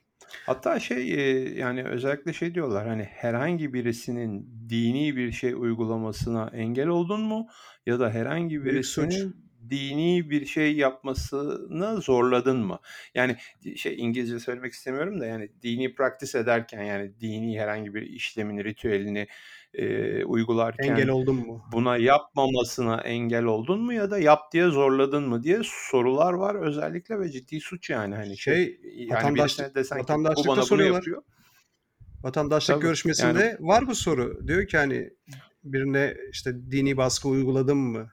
Hatta 0.45 0.79
şey 0.79 1.13
e, 1.13 1.49
yani 1.59 1.83
özellikle 1.83 2.33
şey 2.33 2.55
diyorlar 2.55 2.87
hani 2.87 3.03
herhangi 3.03 3.73
birisinin 3.73 4.49
dini 4.69 5.15
bir 5.15 5.31
şey 5.31 5.53
uygulamasına 5.53 6.51
engel 6.53 6.87
oldun 6.87 7.21
mu 7.21 7.47
ya 7.85 7.99
da 7.99 8.09
herhangi 8.09 8.63
Büyük 8.63 8.85
suç. 8.85 9.05
birisinin 9.05 9.45
dini 9.69 10.29
bir 10.29 10.45
şey 10.45 10.75
yapmasına 10.75 11.95
zorladın 11.95 12.57
mı? 12.57 12.79
Yani 13.15 13.35
şey 13.75 13.95
İngilizce 13.97 14.39
söylemek 14.39 14.73
istemiyorum 14.73 15.19
da 15.19 15.25
yani 15.25 15.49
dini 15.61 15.95
practice 15.95 16.39
ederken 16.39 16.83
yani 16.83 17.11
dini 17.19 17.59
herhangi 17.59 17.93
bir 17.93 18.01
işlemini, 18.01 18.63
ritüelini 18.63 19.27
e, 19.77 19.85
Engel 19.85 20.25
uygularken 20.25 21.07
oldun 21.07 21.35
mu? 21.35 21.63
buna 21.71 21.97
yapmamasına 21.97 23.01
engel 23.01 23.43
oldun 23.43 23.81
mu 23.81 23.93
ya 23.93 24.11
da 24.11 24.19
yap 24.19 24.39
diye 24.53 24.67
zorladın 24.67 25.23
mı 25.29 25.43
diye 25.43 25.61
sorular 25.63 26.33
var 26.33 26.55
özellikle 26.55 27.19
ve 27.19 27.29
ciddi 27.29 27.59
suç 27.59 27.89
yani 27.89 28.15
hani 28.15 28.37
şey 28.37 28.55
Şey 28.55 28.79
yani 28.95 29.17
vatandaşlık 29.17 29.75
desen 29.75 29.95
ki 29.97 29.99
bu 29.99 30.03
vatandaşlıkta 30.03 30.49
bana 30.49 30.57
bunu 30.57 30.65
soruyorlar. 30.65 30.95
yapıyor. 30.95 31.21
Vatandaşlık 32.23 32.75
Tabii 32.75 32.83
görüşmesinde 32.83 33.43
yani 33.43 33.55
var 33.59 33.87
bu 33.87 33.95
soru. 33.95 34.47
Diyor 34.47 34.67
ki 34.67 34.77
hani 34.77 35.09
birine 35.63 36.13
işte 36.31 36.71
dini 36.71 36.97
baskı 36.97 37.27
uyguladın 37.27 37.77
mı 37.77 38.09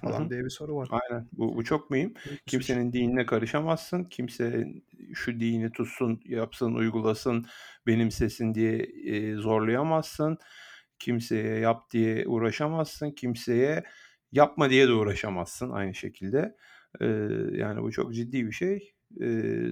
falan 0.00 0.24
hı. 0.24 0.30
diye 0.30 0.44
bir 0.44 0.50
soru 0.50 0.76
var. 0.76 0.88
Aynen. 0.90 1.28
Bu, 1.32 1.56
bu 1.56 1.64
çok 1.64 1.90
mühim. 1.90 2.14
Suç. 2.22 2.38
Kimsenin 2.46 2.92
dinine 2.92 3.26
karışamazsın. 3.26 4.04
Kimse 4.04 4.66
şu 5.14 5.40
dini 5.40 5.72
tutsun, 5.72 6.20
yapsın, 6.24 6.74
uygulasın, 6.74 7.46
benimsesin 7.86 8.54
diye 8.54 8.78
e, 9.06 9.34
zorlayamazsın. 9.34 10.38
Kimseye 10.98 11.58
yap 11.58 11.90
diye 11.90 12.26
uğraşamazsın. 12.28 13.10
Kimseye 13.10 13.84
yapma 14.32 14.70
diye 14.70 14.88
de 14.88 14.92
uğraşamazsın 14.92 15.70
aynı 15.70 15.94
şekilde. 15.94 16.56
Yani 17.52 17.82
bu 17.82 17.92
çok 17.92 18.14
ciddi 18.14 18.46
bir 18.46 18.52
şey. 18.52 18.94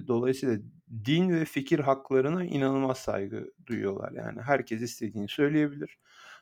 Dolayısıyla 0.07 0.57
din 1.05 1.29
ve 1.29 1.45
fikir 1.45 1.79
haklarına 1.79 2.45
inanılmaz 2.45 2.97
saygı 2.97 3.53
duyuyorlar. 3.65 4.11
Yani 4.11 4.41
herkes 4.41 4.81
istediğini 4.81 5.29
söyleyebilir. 5.29 5.97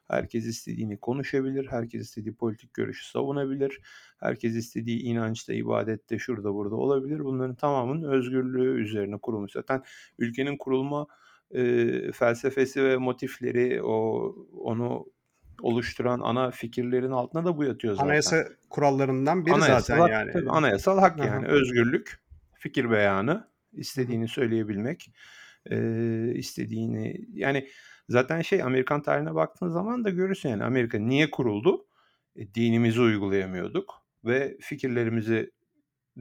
Herkes 0.08 0.46
istediğini 0.46 1.00
konuşabilir. 1.00 1.68
Herkes 1.70 2.02
istediği 2.02 2.36
politik 2.36 2.74
görüşü 2.74 3.10
savunabilir. 3.10 3.82
Herkes 4.20 4.56
istediği 4.56 5.00
inançta, 5.00 5.54
ibadette, 5.54 6.20
şurada 6.20 6.54
burada 6.54 6.76
olabilir. 6.76 7.20
Bunların 7.20 7.56
tamamının 7.56 8.12
özgürlüğü 8.12 8.82
üzerine 8.82 9.18
kurulmuş. 9.18 9.52
Zaten 9.52 9.84
ülkenin 10.20 10.58
kurulma 10.58 11.08
e, 11.54 12.12
felsefesi 12.12 12.84
ve 12.84 12.98
motifleri, 12.98 13.84
o 13.84 14.26
onu 14.58 15.06
oluşturan 15.62 16.20
ana 16.20 16.52
fikirlerin 16.52 17.12
altında 17.12 17.46
da 17.46 17.58
bu 17.58 17.64
yatıyor 17.64 17.94
zaten. 17.94 18.08
Anayasa 18.08 18.48
kurallarından 18.70 19.46
biri 19.46 19.54
Anayasal 19.54 19.80
zaten 19.80 20.00
hak, 20.00 20.12
yani. 20.12 20.32
tabii 20.32 20.50
anayasal 20.50 21.00
hak 21.00 21.20
Aha. 21.20 21.28
yani 21.28 21.48
özgürlük, 21.48 22.20
fikir 22.54 22.92
beyanı, 22.92 23.48
istediğini 23.74 24.28
söyleyebilmek, 24.28 25.14
e, 25.72 25.78
istediğini 26.36 27.28
yani 27.34 27.68
zaten 28.10 28.42
şey 28.42 28.64
Amerikan 28.64 29.02
tarihine 29.02 29.36
baktığın 29.36 29.70
zaman 29.70 30.04
da 30.04 30.10
görürsün 30.10 30.50
yani 30.50 30.64
Amerika 30.64 31.00
niye 31.00 31.32
kuruldu? 31.32 31.86
E, 32.36 32.54
dinimizi 32.54 33.02
uygulayamıyorduk 33.02 33.94
ve 34.26 34.58
fikirlerimizi 34.62 35.52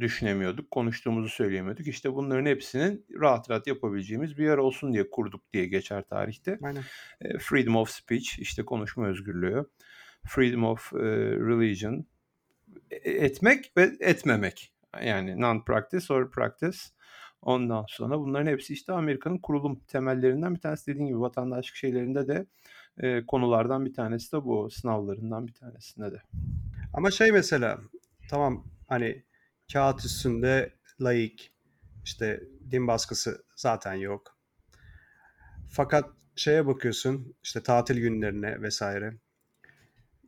düşünemiyorduk, 0.00 0.70
konuştuğumuzu 0.70 1.28
söyleyemiyorduk. 1.28 1.86
İşte 1.86 2.14
bunların 2.14 2.46
hepsinin 2.46 3.06
rahat 3.20 3.50
rahat 3.50 3.66
yapabileceğimiz 3.66 4.38
bir 4.38 4.44
yer 4.44 4.58
olsun 4.58 4.92
diye 4.92 5.10
kurduk 5.10 5.52
diye 5.52 5.66
geçer 5.66 6.02
tarihte. 6.02 6.58
Aynen. 6.62 6.82
E, 7.20 7.38
freedom 7.38 7.76
of 7.76 7.90
speech, 7.90 8.38
işte 8.38 8.64
konuşma 8.64 9.06
özgürlüğü, 9.06 9.64
freedom 10.28 10.64
of 10.64 10.92
e, 10.92 10.98
religion, 11.30 12.06
e- 12.90 13.10
etmek 13.10 13.72
ve 13.76 13.90
etmemek. 14.00 14.72
Yani 15.04 15.30
non-practice 15.30 16.12
or 16.12 16.30
practice. 16.30 16.78
Ondan 17.42 17.84
sonra 17.88 18.18
bunların 18.18 18.46
hepsi 18.46 18.72
işte 18.72 18.92
Amerika'nın 18.92 19.38
kurulum 19.38 19.80
temellerinden 19.88 20.54
bir 20.54 20.60
tanesi 20.60 20.86
dediğim 20.86 21.06
gibi 21.06 21.20
vatandaşlık 21.20 21.76
şeylerinde 21.76 22.28
de 22.28 22.46
e, 22.98 23.26
konulardan 23.26 23.86
bir 23.86 23.94
tanesi 23.94 24.32
de 24.32 24.44
bu 24.44 24.70
sınavlarından 24.70 25.46
bir 25.46 25.52
tanesinde 25.52 26.12
de. 26.12 26.22
Ama 26.94 27.10
şey 27.10 27.32
mesela 27.32 27.78
tamam 28.28 28.64
hani 28.88 29.22
kağıt 29.72 30.04
üstünde 30.04 30.72
laik 31.00 31.52
işte 32.04 32.40
din 32.70 32.86
baskısı 32.86 33.44
zaten 33.56 33.94
yok. 33.94 34.36
Fakat 35.70 36.04
şeye 36.36 36.66
bakıyorsun 36.66 37.34
işte 37.42 37.62
tatil 37.62 38.00
günlerine 38.00 38.62
vesaire. 38.62 39.14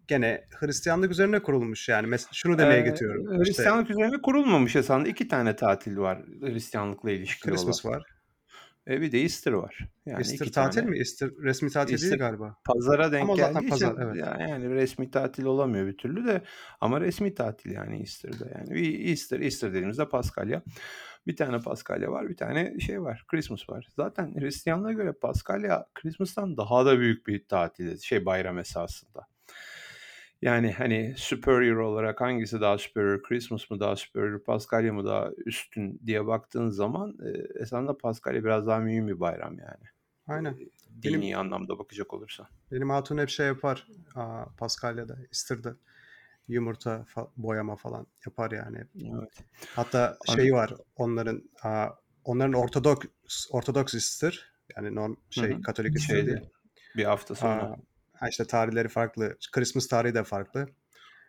Gene 0.08 0.44
Hristiyanlık 0.50 1.10
üzerine 1.10 1.42
kurulmuş 1.42 1.88
yani. 1.88 2.06
Mes- 2.06 2.28
şunu 2.32 2.58
demeye 2.58 2.80
Ee, 2.80 2.84
getiriyorum. 2.84 3.24
İşte 3.24 3.38
Hristiyanlık 3.38 3.90
üzerine 3.90 4.22
kurulmamış 4.22 4.76
esasında 4.76 5.08
iki 5.08 5.28
tane 5.28 5.56
tatil 5.56 5.96
var 5.96 6.22
Hristiyanlıkla 6.40 7.10
ilişkili 7.10 7.52
olan. 7.52 7.56
Christmas 7.56 7.84
var. 7.84 8.11
E 8.88 9.00
bir 9.00 9.12
de 9.12 9.20
Easter 9.22 9.52
var. 9.52 9.78
Yani 10.06 10.18
Easter 10.18 10.46
tatil 10.52 10.80
tane. 10.80 10.90
mi? 10.90 10.98
Easter 10.98 11.30
resmi 11.42 11.70
tatil 11.70 11.88
değil 11.88 12.02
Easter 12.02 12.18
galiba. 12.18 12.56
pazara 12.64 13.12
denk 13.12 13.22
Ama 13.22 13.36
zaten 13.36 13.52
geldiği 13.52 13.66
için 13.66 13.70
pazar 13.70 14.06
evet. 14.06 14.16
ya- 14.16 14.46
yani 14.48 14.70
resmi 14.70 15.10
tatil 15.10 15.44
olamıyor 15.44 15.86
bir 15.86 15.96
türlü 15.96 16.26
de 16.26 16.42
ama 16.80 17.00
resmi 17.00 17.34
tatil 17.34 17.70
yani 17.70 18.00
Easter'da 18.00 18.48
yani 18.58 18.70
bir 18.70 19.08
Easter 19.08 19.40
Easter 19.40 19.70
dediğimizde 19.70 20.08
Paskalya 20.08 20.62
bir 21.26 21.36
tane 21.36 21.58
Paskalya 21.58 22.10
var 22.10 22.28
bir 22.28 22.36
tane 22.36 22.80
şey 22.80 23.02
var 23.02 23.24
Christmas 23.28 23.70
var 23.70 23.88
zaten 23.96 24.34
Hristiyanlığa 24.40 24.92
göre 24.92 25.12
Paskalya 25.12 25.86
Christmas'tan 25.94 26.56
daha 26.56 26.86
da 26.86 26.98
büyük 26.98 27.26
bir 27.26 27.46
tatil 27.48 27.98
şey 27.98 28.26
bayram 28.26 28.58
esasında 28.58 29.26
Yani, 30.42 30.72
hani, 30.72 31.14
superior 31.16 31.76
olarak 31.76 32.20
hangisi 32.20 32.60
daha 32.60 32.78
superior, 32.78 33.22
Christmas 33.22 33.70
mı 33.70 33.80
daha 33.80 33.96
superior, 33.96 34.44
Paskalya 34.44 34.92
mı 34.92 35.04
daha 35.04 35.30
üstün 35.46 36.00
diye 36.06 36.26
baktığın 36.26 36.68
zaman, 36.68 37.18
eee, 37.24 37.46
esasında 37.54 37.98
Paskalya 37.98 38.44
biraz 38.44 38.66
daha 38.66 38.78
mühim 38.78 39.08
bir 39.08 39.20
bayram 39.20 39.58
yani. 39.58 39.84
Aynen. 40.26 40.56
Benim 41.04 41.22
dini 41.22 41.36
anlamda 41.36 41.78
bakacak 41.78 42.14
olursan. 42.14 42.46
benim 42.72 42.90
hatun 42.90 43.18
hep 43.18 43.28
şey 43.28 43.46
yapar, 43.46 43.86
aaa, 44.14 44.44
Paskalya'da, 44.58 45.18
Easter'da 45.28 45.76
yumurta 46.48 47.04
fa 47.04 47.28
boyama 47.36 47.76
falan 47.76 48.06
yapar 48.26 48.50
yani. 48.50 48.78
Evet. 48.96 49.44
Hatta 49.76 50.18
An 50.28 50.34
şeyi 50.34 50.52
var 50.52 50.74
onların, 50.96 51.42
aaa, 51.62 51.88
onların 52.24 52.52
Ortodoks 52.52 53.06
Ortodoks 53.50 53.94
Easter 53.94 54.52
yani 54.76 54.94
norm 54.94 55.16
şey 55.30 55.52
hı. 55.54 55.62
Katolik 55.62 55.96
Easter 55.96 56.26
değil. 56.26 56.40
bir 56.96 57.04
hafta 57.04 57.34
sonra. 57.34 57.62
Aaa, 57.62 57.76
ha, 58.22 58.28
işte 58.28 58.44
tarihleri 58.46 58.88
farklı. 58.88 59.36
Christmas 59.52 59.86
tarihi 59.88 60.14
de 60.14 60.24
farklı. 60.24 60.66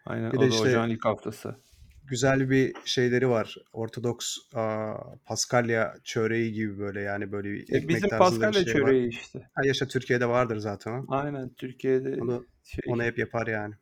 Aynen, 0.06 0.32
Bir 0.34 0.40
de 0.40 0.46
o 0.46 0.50
da 0.50 0.56
işte 0.56 0.70
ocağın 0.70 0.90
ilk 0.90 1.06
haftası. 1.06 1.56
güzel 2.04 2.50
bir 2.50 2.74
şeyleri 2.86 3.30
var. 3.30 3.56
Ortodoks, 3.74 4.38
aaa, 4.54 5.16
Paskalya 5.26 5.96
çöreği 6.04 6.54
gibi 6.54 6.80
böyle 6.80 7.02
yani 7.02 7.32
böyle 7.32 7.52
bir 7.52 7.66
E, 7.70 7.76
ekmek 7.78 7.90
bizim 7.90 8.10
tarzında 8.10 8.48
bir 8.48 8.54
Paskalya 8.54 8.54
şey 8.54 8.80
var. 8.82 8.96
çöreği 8.96 9.08
işte. 9.10 9.50
Ha, 9.54 9.62
yaşa 9.66 9.88
Türkiye'de 9.88 10.30
vardır 10.30 10.58
zaten. 10.58 11.08
Aynen, 11.08 11.54
Türkiye'de 11.54 12.16
Onu 12.22 12.48
şey 12.64 12.82
onu 12.86 13.04
hep 13.04 13.18
yapar 13.20 13.48
yani. 13.48 13.76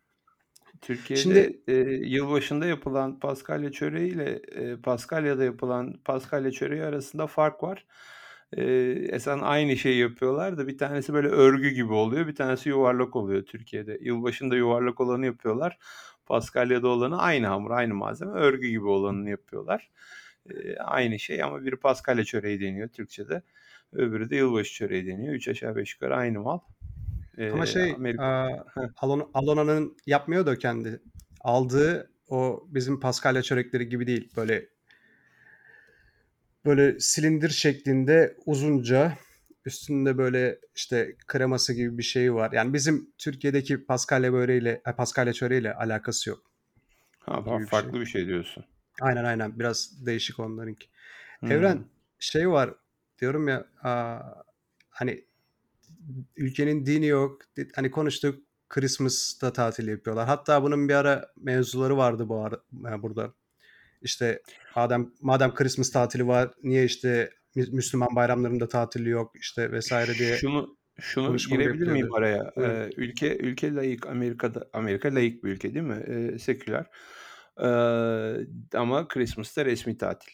Türkiye'de, 0.82 1.24
Şimdi 1.24 1.64
eee, 1.68 1.76
yılbaşında 2.04 2.66
yapılan 2.66 3.20
Paskalya 3.20 3.72
çöreğiyle, 3.72 4.40
eee, 4.56 4.78
Paskalya'da 4.84 5.44
yapılan 5.44 5.94
Paskalya 6.06 6.52
çöreği 6.52 6.84
arasında 6.84 7.28
fark 7.28 7.64
var. 7.64 7.86
Eee, 8.58 8.92
esasen 9.10 9.40
aynı 9.44 9.78
şeyi 9.78 10.00
yapıyorlar 10.00 10.58
da 10.58 10.68
bir 10.68 10.78
tanesi 10.78 11.14
böyle 11.14 11.28
örgü 11.28 11.70
gibi 11.70 11.94
oluyor, 11.94 12.28
bir 12.28 12.36
tanesi 12.36 12.70
yuvarlak 12.70 13.16
oluyor 13.16 13.44
Türkiye'de. 13.46 13.98
Yılbaşında 14.02 14.56
yuvarlak 14.56 15.00
olanı 15.00 15.26
yapıyorlar. 15.26 15.78
Paskalya'da 16.26 16.88
olanı 16.88 17.22
aynı 17.22 17.48
hamur, 17.48 17.72
aynı 17.72 17.94
malzeme, 17.94 18.32
örgü 18.32 18.68
gibi 18.68 18.88
olanını 18.88 19.30
yapıyorlar. 19.30 19.90
Aynı 20.80 21.20
şey 21.20 21.44
ama 21.44 21.64
biri 21.64 21.76
Paskalya 21.76 22.24
çöreği 22.26 22.62
deniyor 22.62 22.88
Türkçe'de. 22.90 23.42
Öbürü 23.94 24.30
de 24.30 24.36
yılbaşı 24.36 24.74
çöreği 24.74 25.08
deniyor. 25.08 25.34
3 25.34 25.48
aşağı 25.48 25.76
5 25.76 25.94
yukarı 25.94 26.16
aynı 26.16 26.40
mal. 26.40 26.60
Ama 27.54 27.66
Eee, 27.66 27.72
şey, 27.72 27.94
Amerika. 27.98 28.66
Alona 28.98 29.26
Alona'nın 29.34 29.98
yapmıyor 30.06 30.46
da 30.46 30.58
kendi. 30.58 31.02
Aldığı 31.42 32.12
o 32.30 32.64
bizim 32.68 33.00
Paskalya 33.00 33.42
çörekleri 33.42 33.90
gibi 33.90 34.08
değil. 34.08 34.30
Böyle 34.38 34.66
böyle 36.66 37.00
silindir 37.00 37.50
şeklinde 37.50 38.38
uzunca, 38.46 39.18
üstünde 39.66 40.18
böyle 40.18 40.60
işte 40.76 41.16
kreması 41.28 41.74
gibi 41.74 41.98
bir 41.98 42.04
şeyi 42.04 42.34
var. 42.34 42.52
Yani 42.52 42.74
bizim 42.74 43.14
Türkiye'deki 43.18 43.86
Paskalya 43.86 44.34
böreğiyle, 44.34 44.82
eee, 44.88 44.96
Paskalya 44.96 45.34
çöreğiyle 45.34 45.74
alakası 45.74 46.30
yok 46.30 46.52
Ha, 47.20 47.46
bir 47.46 47.50
şey. 47.50 47.66
farklı 47.66 48.00
bir 48.00 48.06
şey 48.06 48.28
diyorsun. 48.28 48.66
Aynen, 49.02 49.24
aynen. 49.24 49.60
Biraz 49.60 50.06
değişik 50.06 50.40
onlarınki. 50.40 50.88
Evren, 51.44 51.74
Hımm. 51.74 51.90
şey 52.20 52.50
var, 52.50 52.74
diyorum 53.20 53.48
ya, 53.48 53.66
aaa, 53.84 54.20
hani 54.90 55.26
ülkenin 56.38 56.86
dini 56.86 57.06
yok. 57.06 57.42
Hani 57.76 57.92
konuştuk, 57.92 58.40
Christmas'ta 58.70 59.54
tatil 59.54 59.88
yapıyorlar. 59.88 60.28
Hatta 60.28 60.64
bunun 60.64 60.90
bir 60.90 60.94
ara 60.94 61.32
mevzuları 61.38 61.98
vardı 61.98 62.30
bu 62.30 62.40
ara 62.46 62.56
eee, 62.86 63.02
burada. 63.02 63.34
İşte 64.02 64.42
madem 64.76 65.12
madem 65.22 65.54
Christmas 65.54 65.92
tatili 65.92 66.28
var, 66.28 66.52
niye 66.64 66.86
işte 66.86 67.30
Mü 67.56 67.66
Müslüman 67.72 68.16
bayramlarında 68.16 68.68
tatili 68.68 69.10
yok 69.10 69.32
işte 69.36 69.80
vs. 69.80 69.92
diye 70.20 70.30
Şunu 70.40 70.78
şunu 71.00 71.38
girebilir 71.38 71.88
miyim 71.88 72.08
yapılıyordu. 72.08 72.14
araya? 72.14 72.54
Eee, 72.58 72.90
ülke 72.98 73.38
ülke 73.38 73.76
laik, 73.76 74.08
Amerika'da 74.08 74.70
Amerika 74.74 75.16
laik 75.16 75.44
bir 75.44 75.50
ülke 75.50 75.74
değil 75.74 75.86
mi? 75.86 76.04
Eee, 76.08 76.40
seküler. 76.40 76.86
Eee, 77.60 78.48
ama 78.76 79.08
Christmas'ta 79.08 79.66
resmi 79.66 79.98
tatil. 79.98 80.32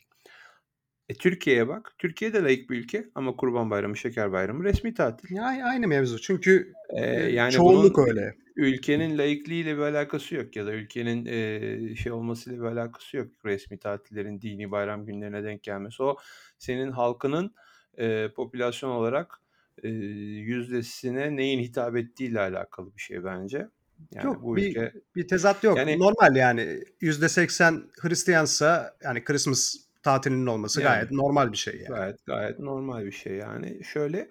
E, 1.10 1.14
Türkiye'ye 1.14 1.68
bak. 1.68 1.96
Türkiye 1.98 2.34
de 2.34 2.44
laik 2.44 2.70
bir 2.70 2.78
ülke 2.78 3.10
ama 3.16 3.36
Kurban 3.36 3.70
Bayramı, 3.70 3.98
Şeker 3.98 4.32
Bayramı 4.32 4.64
resmi 4.64 4.94
tatil. 4.94 5.36
Ya, 5.36 5.44
aynı 5.46 5.88
mevzu. 5.88 6.22
Çünkü, 6.22 6.74
Eee, 6.98 7.04
eee, 7.14 7.30
yani 7.34 7.52
çoğunluk 7.52 7.98
bunun 7.98 8.08
öyle. 8.10 8.36
Ülkenin 8.58 9.18
laikliğiyle 9.18 9.78
bir 9.78 9.82
alakası 9.82 10.36
yok 10.36 10.56
ya 10.56 10.66
da 10.68 10.74
ülkenin, 10.74 11.26
eee, 11.26 11.96
şey 11.96 12.12
olmasıyla 12.12 12.60
bir 12.64 12.66
alakası 12.68 13.18
yok 13.18 13.28
resmi 13.46 13.80
tatillerin 13.80 14.42
dini 14.42 14.72
bayram 14.72 15.06
günlerine 15.06 15.44
denk 15.44 15.64
gelmesi. 15.64 16.04
O 16.04 16.18
senin 16.60 16.92
halkının, 16.92 17.56
eee, 17.98 18.32
popülasyon 18.36 18.90
olarak, 18.92 19.42
eee, 19.84 19.92
yüzdesine 19.92 21.36
neyin 21.36 21.60
hitap 21.60 21.98
ettiğiyle 21.98 22.40
alakalı 22.42 22.96
bir 22.96 23.02
şey 23.02 23.24
bence. 23.24 23.68
Yani 24.12 24.32
Yok, 24.32 24.44
bu 24.44 24.58
bir 24.58 24.78
ülke 24.78 24.94
bir 25.16 25.28
tezat 25.28 25.64
yok. 25.64 25.78
Yani 25.78 26.00
Normal 26.00 26.36
yani 26.36 26.84
%80 27.02 27.84
Hristiyansa 28.02 28.98
yani 29.04 29.24
Christmas 29.24 29.76
tatilinin 30.04 30.46
olması 30.46 30.82
Yani. 30.82 30.84
gayet 30.84 31.12
normal 31.12 31.52
bir 31.52 31.58
şey 31.58 31.82
yani. 31.82 31.96
Gayet 31.96 32.26
gayet 32.26 32.60
normal 32.60 33.06
bir 33.06 33.12
şey 33.12 33.36
yani. 33.36 33.84
Şöyle, 33.84 34.30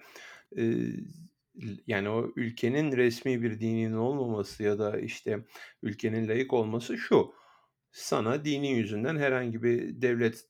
eee, 0.57 0.87
yani 1.87 2.09
o 2.09 2.33
ülkenin 2.37 2.92
resmi 2.97 3.42
bir 3.42 3.61
dininin 3.61 3.97
olmaması 3.97 4.62
ya 4.62 4.79
da 4.79 5.01
işte 5.01 5.45
ülkenin 5.83 6.29
laik 6.29 6.53
olması 6.53 6.99
şu: 6.99 7.35
Sana 7.90 8.45
dinin 8.45 8.75
yüzünden 8.75 9.16
herhangi 9.16 9.62
bir 9.62 10.03
devlet 10.03 10.47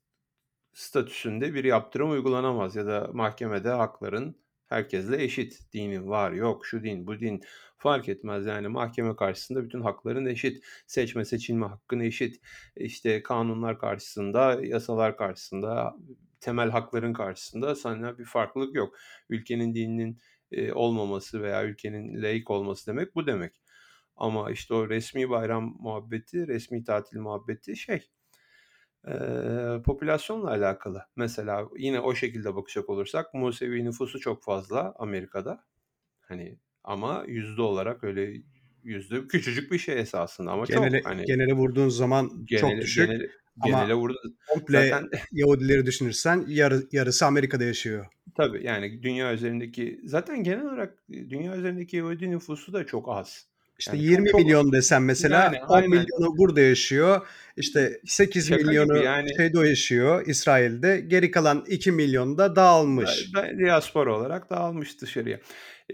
statüsünde 0.72 1.54
bir 1.54 1.64
yaptırım 1.64 2.10
uygulanamaz 2.10 2.76
ya 2.76 2.86
da 2.86 3.10
mahkemede 3.12 3.68
hakların 3.68 4.36
herkesle 4.66 5.22
eşit. 5.24 5.72
Dinin 5.72 6.08
var, 6.08 6.32
yok, 6.32 6.66
şu 6.66 6.82
din, 6.82 7.06
bu 7.06 7.20
din 7.20 7.42
fark 7.78 8.08
etmez 8.08 8.46
yani 8.46 8.68
mahkeme 8.68 9.16
karşısında 9.16 9.64
bütün 9.64 9.80
hakların 9.80 10.26
eşit. 10.26 10.64
Seçme 10.86 11.24
seçilme 11.24 11.66
hakkın 11.66 12.00
eşit. 12.00 12.40
İşte 12.76 13.22
kanunlar 13.22 13.78
karşısında, 13.78 14.60
yasalar 14.62 15.16
karşısında, 15.16 15.96
temel 16.40 16.70
hakların 16.70 17.12
karşısında 17.12 17.74
sana 17.74 18.18
bir 18.18 18.24
farklılık 18.24 18.74
yok. 18.74 18.96
Ülkenin 19.28 19.74
dininin, 19.74 20.18
eee, 20.50 20.72
olmaması 20.72 21.42
veya 21.42 21.64
ülkenin 21.64 22.22
laik 22.22 22.50
olması 22.50 22.86
demek 22.90 23.14
bu 23.14 23.26
demek. 23.26 23.62
Ama 24.16 24.50
işte 24.50 24.74
o 24.74 24.88
resmi 24.88 25.30
bayram 25.30 25.76
muhabbeti, 25.80 26.48
resmi 26.48 26.84
tatil 26.84 27.18
muhabbeti 27.20 27.76
şey, 27.76 28.10
eee, 29.08 29.82
popülasyonla 29.84 30.50
alakalı. 30.50 31.02
Mesela 31.16 31.68
yine 31.78 32.00
o 32.00 32.14
şekilde 32.14 32.56
bakacak 32.56 32.90
olursak 32.90 33.34
Musevi 33.34 33.84
nüfusu 33.84 34.20
çok 34.20 34.44
fazla 34.44 34.94
Amerika'da. 34.98 35.64
Hani 36.20 36.60
ama 36.84 37.24
yüzde 37.28 37.62
olarak 37.62 38.04
öyle 38.04 38.42
yüzde 38.84 39.28
küçücük 39.28 39.72
bir 39.72 39.78
şey 39.78 40.00
esasında 40.00 40.52
ama 40.52 40.66
Genele 40.66 41.00
çok 41.06 41.06
hani 41.06 41.24
genele 41.24 41.52
vurduğun 41.52 41.88
zaman 41.88 42.46
çok 42.54 42.80
genele 42.80 42.82
düşük 42.82 43.10
genele 43.10 43.32
ama 43.60 43.78
genele 43.78 43.94
vurdu 43.94 44.18
komple 44.46 44.68
zaten 44.68 45.10
Yahudileri 45.32 45.86
düşünürsen 45.86 46.44
yarı 46.48 46.88
yarısı 46.92 47.26
Amerika'da 47.26 47.64
yaşıyor. 47.64 48.06
Tabii, 48.36 48.66
yani 48.66 49.02
dünya 49.02 49.32
üzerindeki 49.34 50.00
zaten 50.04 50.42
genel 50.44 50.64
olarak, 50.66 50.94
dünya 51.10 51.56
üzerindeki 51.56 51.96
Yahudi 51.96 52.30
nüfusu 52.30 52.72
da 52.72 52.86
çok 52.86 53.08
az. 53.08 53.46
İşte 53.78 53.96
Yani 53.96 54.02
çok 54.06 54.10
20 54.12 54.30
çok 54.30 54.40
milyon 54.40 54.72
desen 54.72 55.02
mesela 55.02 55.42
Yani 55.44 55.64
10 55.64 55.74
aynen. 55.74 55.90
milyonu 55.90 56.38
burada 56.38 56.60
yaşıyor. 56.60 57.26
İşte 57.56 58.00
8 58.06 58.48
Şaka 58.48 58.62
milyonu 58.66 58.96
yani. 59.02 59.36
şeyde 59.36 59.68
yaşıyor, 59.68 60.26
İsrail'de. 60.26 61.00
Geri 61.00 61.30
kalan 61.30 61.64
2 61.68 61.92
milyon 61.92 62.38
da 62.38 62.50
Da 62.50 62.56
dağılmış. 62.56 63.34
da 63.34 63.58
diaspora 63.58 64.16
olarak 64.18 64.50
dağılmış 64.50 65.00
dışarıya. 65.00 65.38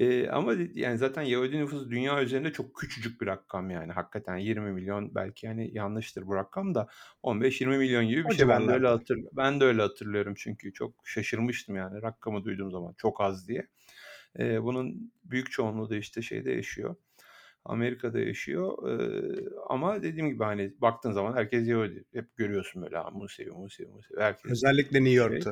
Eee, 0.01 0.29
ama 0.29 0.55
yani 0.75 0.99
zaten 0.99 1.23
Yahudi 1.23 1.59
nüfusu 1.59 1.91
dünya 1.91 2.23
üzerinde 2.23 2.53
çok 2.53 2.75
küçücük 2.77 3.21
bir 3.21 3.27
rakam 3.27 3.71
yani. 3.71 3.93
Hakikaten 3.93 4.37
20 4.37 4.73
milyon 4.73 5.15
belki 5.15 5.49
hani 5.49 5.71
yanlıştır 5.75 6.27
bu 6.27 6.35
rakam 6.37 6.75
da 6.75 6.89
15-20 7.23 7.79
milyon 7.79 8.07
gibi 8.09 8.27
bir 8.27 8.31
O 8.31 8.35
şey. 8.35 8.49
Ben 8.49 8.69
de 8.69 8.73
öyle 8.73 8.87
civarlarda. 8.87 8.89
hatır 8.89 9.19
ben 9.33 9.61
de 9.61 9.65
öyle 9.65 9.83
hatırlıyorum 9.83 10.35
çünkü 10.39 10.73
çok 10.73 10.95
şaşırmıştım 11.09 11.77
yani 11.77 12.03
rakamı 12.03 12.45
duyduğum 12.45 12.71
zaman 12.71 12.95
çok 12.97 13.21
az 13.21 13.49
diye. 13.49 13.69
Eee, 14.39 14.63
bunun 14.63 15.13
büyük 15.25 15.51
çoğunluğu 15.53 15.91
da 15.91 15.97
işte 15.97 16.23
şeyde 16.23 16.51
yaşıyor, 16.53 16.97
Amerika'da 17.65 18.19
yaşıyor. 18.21 19.01
Eee, 19.01 19.45
ama 19.69 20.03
dediğim 20.03 20.29
gibi 20.31 20.45
hani 20.45 20.75
baktığın 20.81 21.13
zaman 21.13 21.37
herkes 21.37 21.69
Yahudi. 21.69 22.05
Hep 22.15 22.37
görüyorsun 22.37 22.83
böyle, 22.83 22.99
ha, 22.99 23.11
Musevi, 23.11 23.51
Musevi, 23.51 23.89
Musevi 23.89 24.21
herkes 24.21 24.55
Özellikle 24.55 25.01
New 25.05 25.13
şey. 25.15 25.49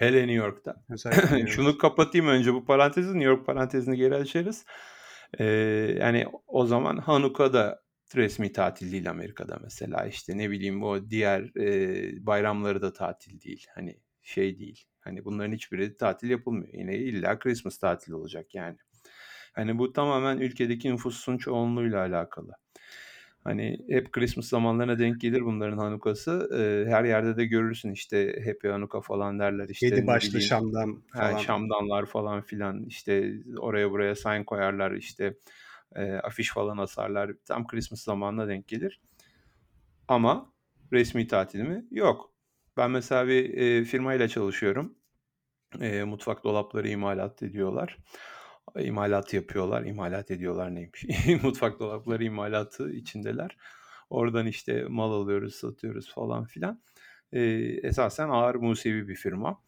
Hele 0.00 0.18
New 0.20 0.32
York'ta. 0.34 0.84
Özellikle. 0.90 1.46
Şunu 1.46 1.78
kapatayım 1.78 2.28
önce 2.28 2.54
bu 2.54 2.64
parantezi, 2.64 3.08
New 3.08 3.24
York 3.24 3.46
parantezini 3.46 3.96
geri 3.96 4.14
açarız. 4.14 4.64
Eee, 5.40 5.46
yani 6.00 6.26
o 6.46 6.66
zaman 6.66 6.96
Hanuka 6.96 7.52
da 7.52 7.82
resmi 8.16 8.52
tatil 8.52 8.92
değil 8.92 9.10
Amerika'da 9.10 9.58
mesela. 9.62 10.06
İşte 10.06 10.38
ne 10.38 10.50
bileyim 10.50 10.82
o 10.82 11.10
diğer, 11.10 11.50
eee, 11.56 12.26
bayramları 12.26 12.82
da 12.82 12.92
tatil 12.92 13.40
değil. 13.40 13.66
Hani 13.74 13.96
şey 14.22 14.58
değil. 14.58 14.84
Hani 15.00 15.24
bunların 15.24 15.52
hiçbiri 15.52 15.96
tatil 15.96 16.30
yapılmıyor. 16.30 16.72
Yine 16.74 16.96
illa 16.96 17.38
Christmas 17.38 17.78
tatili 17.78 18.14
olacak 18.14 18.54
yani. 18.54 18.76
Hani 19.52 19.78
bu 19.78 19.92
tamamen 19.92 20.38
ülkedeki 20.38 20.92
nüfusun 20.92 21.38
çoğunluğuyla 21.38 22.00
alakalı. 22.00 22.52
Hani 23.44 23.78
hep 23.88 24.12
Christmas 24.12 24.46
zamanlarına 24.46 24.98
denk 24.98 25.20
gelir 25.20 25.44
bunların 25.44 25.78
Hanukası. 25.78 26.48
Her 26.88 27.04
yerde 27.04 27.36
de 27.36 27.44
görürsün 27.44 27.92
işte 27.92 28.42
Happy 28.46 28.68
Hanukkah 28.68 29.02
falan 29.02 29.38
derler 29.38 29.68
işte 29.68 29.86
7 29.86 30.02
ne 30.02 30.06
başlı 30.06 30.28
bileyim. 30.28 30.48
şamdan 30.48 31.02
He, 31.12 31.18
falan. 31.18 31.36
şamdanlar 31.36 32.06
falan 32.06 32.42
filan 32.42 32.84
işte 32.84 33.32
oraya 33.58 33.90
buraya 33.90 34.14
sign 34.14 34.42
koyarlar 34.44 34.92
işte 34.92 35.34
afiş 36.22 36.50
falan 36.52 36.78
asarlar. 36.78 37.30
Tam 37.44 37.66
Christmas 37.66 38.00
zamanına 38.00 38.48
denk 38.48 38.68
gelir. 38.68 39.00
Ama 40.08 40.52
resmi 40.92 41.26
tatil 41.26 41.60
mi? 41.60 41.84
Yok. 41.90 42.32
Ben 42.76 42.90
mesela 42.90 43.28
bir, 43.28 43.44
eee, 43.44 43.84
firmayla 43.84 44.28
çalışıyorum. 44.28 44.94
Mutfak 46.04 46.44
dolapları 46.44 46.88
imalat 46.88 47.42
ediyorlar. 47.42 47.98
İmalat 48.78 49.34
yapıyorlar. 49.34 49.84
İmalat 49.84 50.30
ediyorlar 50.30 50.74
neymiş? 50.74 51.04
Mutfak 51.42 51.80
dolapları 51.80 52.24
imalatı 52.24 52.92
içindeler. 52.92 53.56
Oradan 54.10 54.46
işte 54.46 54.84
mal 54.88 55.12
alıyoruz, 55.12 55.54
satıyoruz 55.54 56.14
falan 56.14 56.44
filan. 56.44 56.82
Eee, 57.32 57.80
esasen 57.82 58.28
ağır 58.28 58.54
Musevi 58.54 59.08
bir 59.08 59.14
firma. 59.14 59.62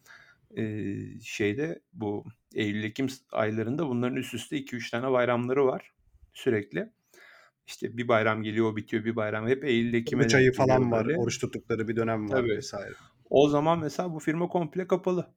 Eee, 0.55 1.19
şeyde 1.23 1.81
bu 1.93 2.25
Eylül-Ekim 2.55 3.07
aylarında 3.31 3.87
bunların 3.87 4.15
üst 4.17 4.33
üste 4.33 4.57
2-3 4.57 4.91
tane 4.91 5.11
bayramları 5.11 5.65
var 5.65 5.91
sürekli. 6.33 6.89
İşte 7.67 7.97
bir 7.97 8.07
bayram 8.07 8.43
geliyor, 8.43 8.71
o 8.71 8.75
bitiyor, 8.75 9.05
bir 9.05 9.15
bayram. 9.15 9.47
Hep 9.47 9.63
Eylül-Ekim'e 9.63 10.23
Oruç 10.23 10.33
denk 10.33 10.41
ayı 10.41 10.51
geliyor 10.51 10.67
falan 10.67 10.91
var. 10.91 11.07
böyle. 11.07 11.17
Oruç 11.17 11.39
tuttukları 11.39 11.87
bir 11.87 11.95
dönem 11.95 12.29
var 12.29 12.41
Tabii. 12.41 12.59
vs. 12.59 12.73
O 13.29 13.49
zaman 13.49 13.79
mesela 13.79 14.13
bu 14.13 14.19
firma 14.19 14.47
komple 14.47 14.87
kapalı. 14.87 15.33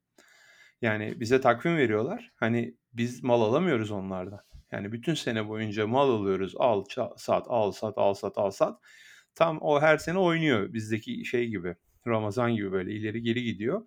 Yani 0.82 1.20
bize 1.20 1.40
takvim 1.40 1.76
veriyorlar. 1.76 2.32
Hani 2.36 2.74
biz 2.92 3.22
mal 3.22 3.42
alamıyoruz 3.42 3.90
onlardan. 3.90 4.40
Yani 4.72 4.92
bütün 4.92 5.14
sene 5.14 5.48
boyunca 5.48 5.86
mal 5.86 6.10
alıyoruz. 6.10 6.54
Al, 6.56 6.84
sat, 7.16 7.46
al, 7.48 7.72
sat, 7.72 7.98
al, 7.98 8.14
sat, 8.14 8.38
al, 8.38 8.50
sat. 8.50 8.80
Tam 9.34 9.58
o 9.60 9.80
her 9.80 9.98
sene 9.98 10.18
oynuyor. 10.18 10.72
Bizdeki 10.72 11.24
şey 11.24 11.48
gibi. 11.48 11.76
Ramazan 12.06 12.54
gibi 12.54 12.72
böyle 12.72 12.92
ileri 12.92 13.22
geri 13.22 13.42
gidiyor. 13.42 13.82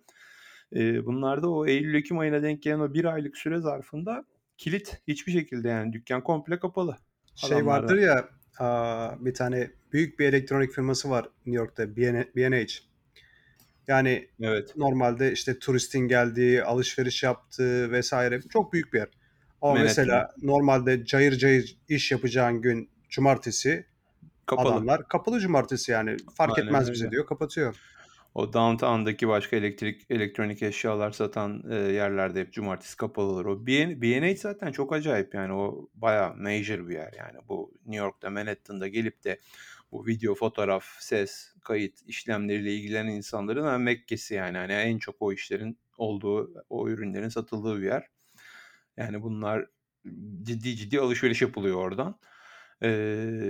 Ee, 0.76 1.06
bunlar 1.06 1.42
da 1.42 1.50
o 1.50 1.66
Eylül-Ekim 1.66 2.18
ayına 2.18 2.42
denk 2.42 2.62
gelen 2.62 2.80
o 2.80 2.94
bir 2.94 3.04
aylık 3.04 3.36
süre 3.36 3.60
zarfında 3.60 4.24
kilit 4.58 5.02
hiçbir 5.08 5.32
şekilde 5.32 5.68
yani 5.68 5.92
dükkan 5.92 6.24
komple 6.24 6.58
kapalı. 6.58 6.96
Şey 7.36 7.66
vardır 7.66 7.98
ya 7.98 8.28
bir 9.20 9.34
tane 9.34 9.70
büyük 9.92 10.18
bir 10.18 10.26
elektronik 10.26 10.72
firması 10.72 11.10
var 11.10 11.28
New 11.46 11.62
York'ta 11.62 11.96
B&H. 11.96 12.89
Yani 13.90 14.28
Evet. 14.42 14.76
normalde 14.76 15.32
işte 15.32 15.58
turistin 15.58 16.08
geldiği, 16.08 16.64
alışveriş 16.64 17.22
yaptığı 17.22 17.92
vesaire 17.92 18.40
çok 18.40 18.72
büyük 18.72 18.92
bir 18.92 18.98
yer. 18.98 19.08
Ama 19.62 19.72
Manhattan. 19.72 20.04
mesela 20.04 20.30
normalde 20.42 21.04
cayır 21.04 21.32
cayır 21.32 21.76
iş 21.88 22.12
yapacağın 22.12 22.62
gün 22.62 22.90
cumartesi 23.08 23.86
Kapalı. 24.46 24.72
adamlar 24.74 25.08
kapalı 25.08 25.40
cumartesi 25.40 25.92
yani 25.92 26.16
fark 26.34 26.58
Aynen 26.58 26.66
etmez 26.66 26.92
bize 26.92 27.04
öyle. 27.04 27.10
diyor 27.10 27.26
kapatıyor. 27.26 27.76
O 28.34 28.52
downtown'daki 28.52 29.28
başka 29.28 29.56
elektrik 29.56 30.06
elektronik 30.10 30.62
eşyalar 30.62 31.10
satan 31.10 31.64
e, 31.70 31.74
yerlerde 31.74 32.40
hep 32.40 32.52
cumartesi 32.52 32.96
kapalı 32.96 33.26
olur. 33.26 33.46
O 33.46 33.66
B&H 33.66 34.36
zaten 34.36 34.72
çok 34.72 34.92
acayip 34.92 35.34
yani 35.34 35.52
o 35.52 35.88
bayağı 35.94 36.36
major 36.36 36.88
bir 36.88 36.94
yer 36.94 37.12
yani. 37.18 37.38
Bu 37.48 37.72
New 37.86 38.04
York'ta 38.04 38.30
Manhattan'da 38.30 38.88
gelip 38.88 39.24
de 39.24 39.40
bu 39.92 40.06
video, 40.06 40.34
fotoğraf, 40.34 40.84
ses, 41.00 41.54
kayıt 41.64 42.02
işlemleriyle 42.06 42.74
ilgilenen 42.74 43.12
insanların 43.12 43.64
ha, 43.64 43.78
Mekke'si 43.78 44.34
yani. 44.34 44.58
Hani 44.58 44.72
en 44.72 44.98
çok 44.98 45.16
o 45.20 45.32
işlerin 45.32 45.78
olduğu, 45.98 46.64
o 46.68 46.88
ürünlerin 46.88 47.28
satıldığı 47.28 47.80
bir 47.80 47.86
yer. 47.86 48.06
Yani 48.96 49.22
bunlar 49.22 49.66
ciddi 50.42 50.76
ciddi 50.76 51.00
alışveriş 51.00 51.42
yapılıyor 51.42 51.76
oradan. 51.76 52.18
Ee, 52.82 52.88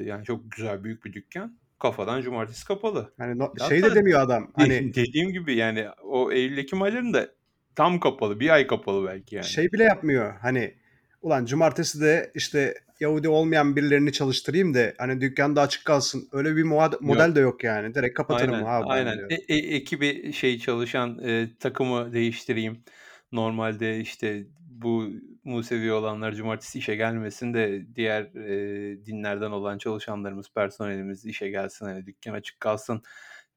yani 0.06 0.24
çok 0.24 0.52
güzel 0.52 0.84
büyük 0.84 1.04
bir 1.04 1.12
dükkan. 1.12 1.58
Kafadan 1.78 2.22
cumartesi 2.22 2.66
kapalı. 2.66 3.14
Yani 3.18 3.38
no- 3.38 3.68
şey 3.68 3.82
de 3.82 3.94
demiyor 3.94 4.20
adam. 4.20 4.52
Hani 4.56 4.94
Dediğim 4.94 5.32
gibi 5.32 5.56
yani 5.56 5.86
o 6.02 6.32
Eylül-Ekim 6.32 6.82
aylarında 6.82 7.28
tam 7.74 8.00
kapalı. 8.00 8.40
Bir 8.40 8.50
ay 8.50 8.66
kapalı 8.66 9.06
belki 9.06 9.34
yani. 9.34 9.46
şey 9.46 9.72
bile 9.72 9.82
yapmıyor. 9.82 10.34
Hani 10.40 10.74
ulan 11.22 11.44
cumartesi 11.44 12.00
de 12.00 12.30
işte 12.34 12.74
Yahudi 13.00 13.28
olmayan 13.28 13.76
birilerini 13.76 14.12
çalıştırayım 14.12 14.74
da 14.74 14.92
hani 14.98 15.20
dükkanda 15.20 15.60
açık 15.60 15.84
kalsın. 15.84 16.28
Öyle 16.32 16.56
bir 16.56 16.62
model 17.00 17.34
de 17.34 17.40
yok 17.40 17.64
yani. 17.64 17.94
Direkt 17.94 18.14
kapatırım 18.14 18.54
aynen, 18.54 18.66
abi 18.66 18.86
aynen. 18.86 19.18
diyor. 19.18 19.30
E- 19.30 19.54
e- 19.54 19.74
ekibi 19.76 20.32
şey 20.32 20.58
çalışan 20.58 21.18
e, 21.24 21.48
takımı 21.60 22.12
değiştireyim. 22.12 22.84
Normalde 23.32 24.00
işte 24.00 24.46
bu 24.70 25.08
Musevi 25.44 25.92
olanlar 25.92 26.32
cumartesi 26.32 26.78
işe 26.78 26.96
gelmesin 26.96 27.54
de 27.54 27.86
diğer 27.96 28.22
e, 28.22 29.06
dinlerden 29.06 29.50
olan 29.50 29.78
çalışanlarımız, 29.78 30.46
personelimiz 30.54 31.26
işe 31.26 31.48
gelsin. 31.48 31.86
Hani 31.86 32.06
dükkan 32.06 32.32
açık 32.32 32.60
kalsın. 32.60 33.02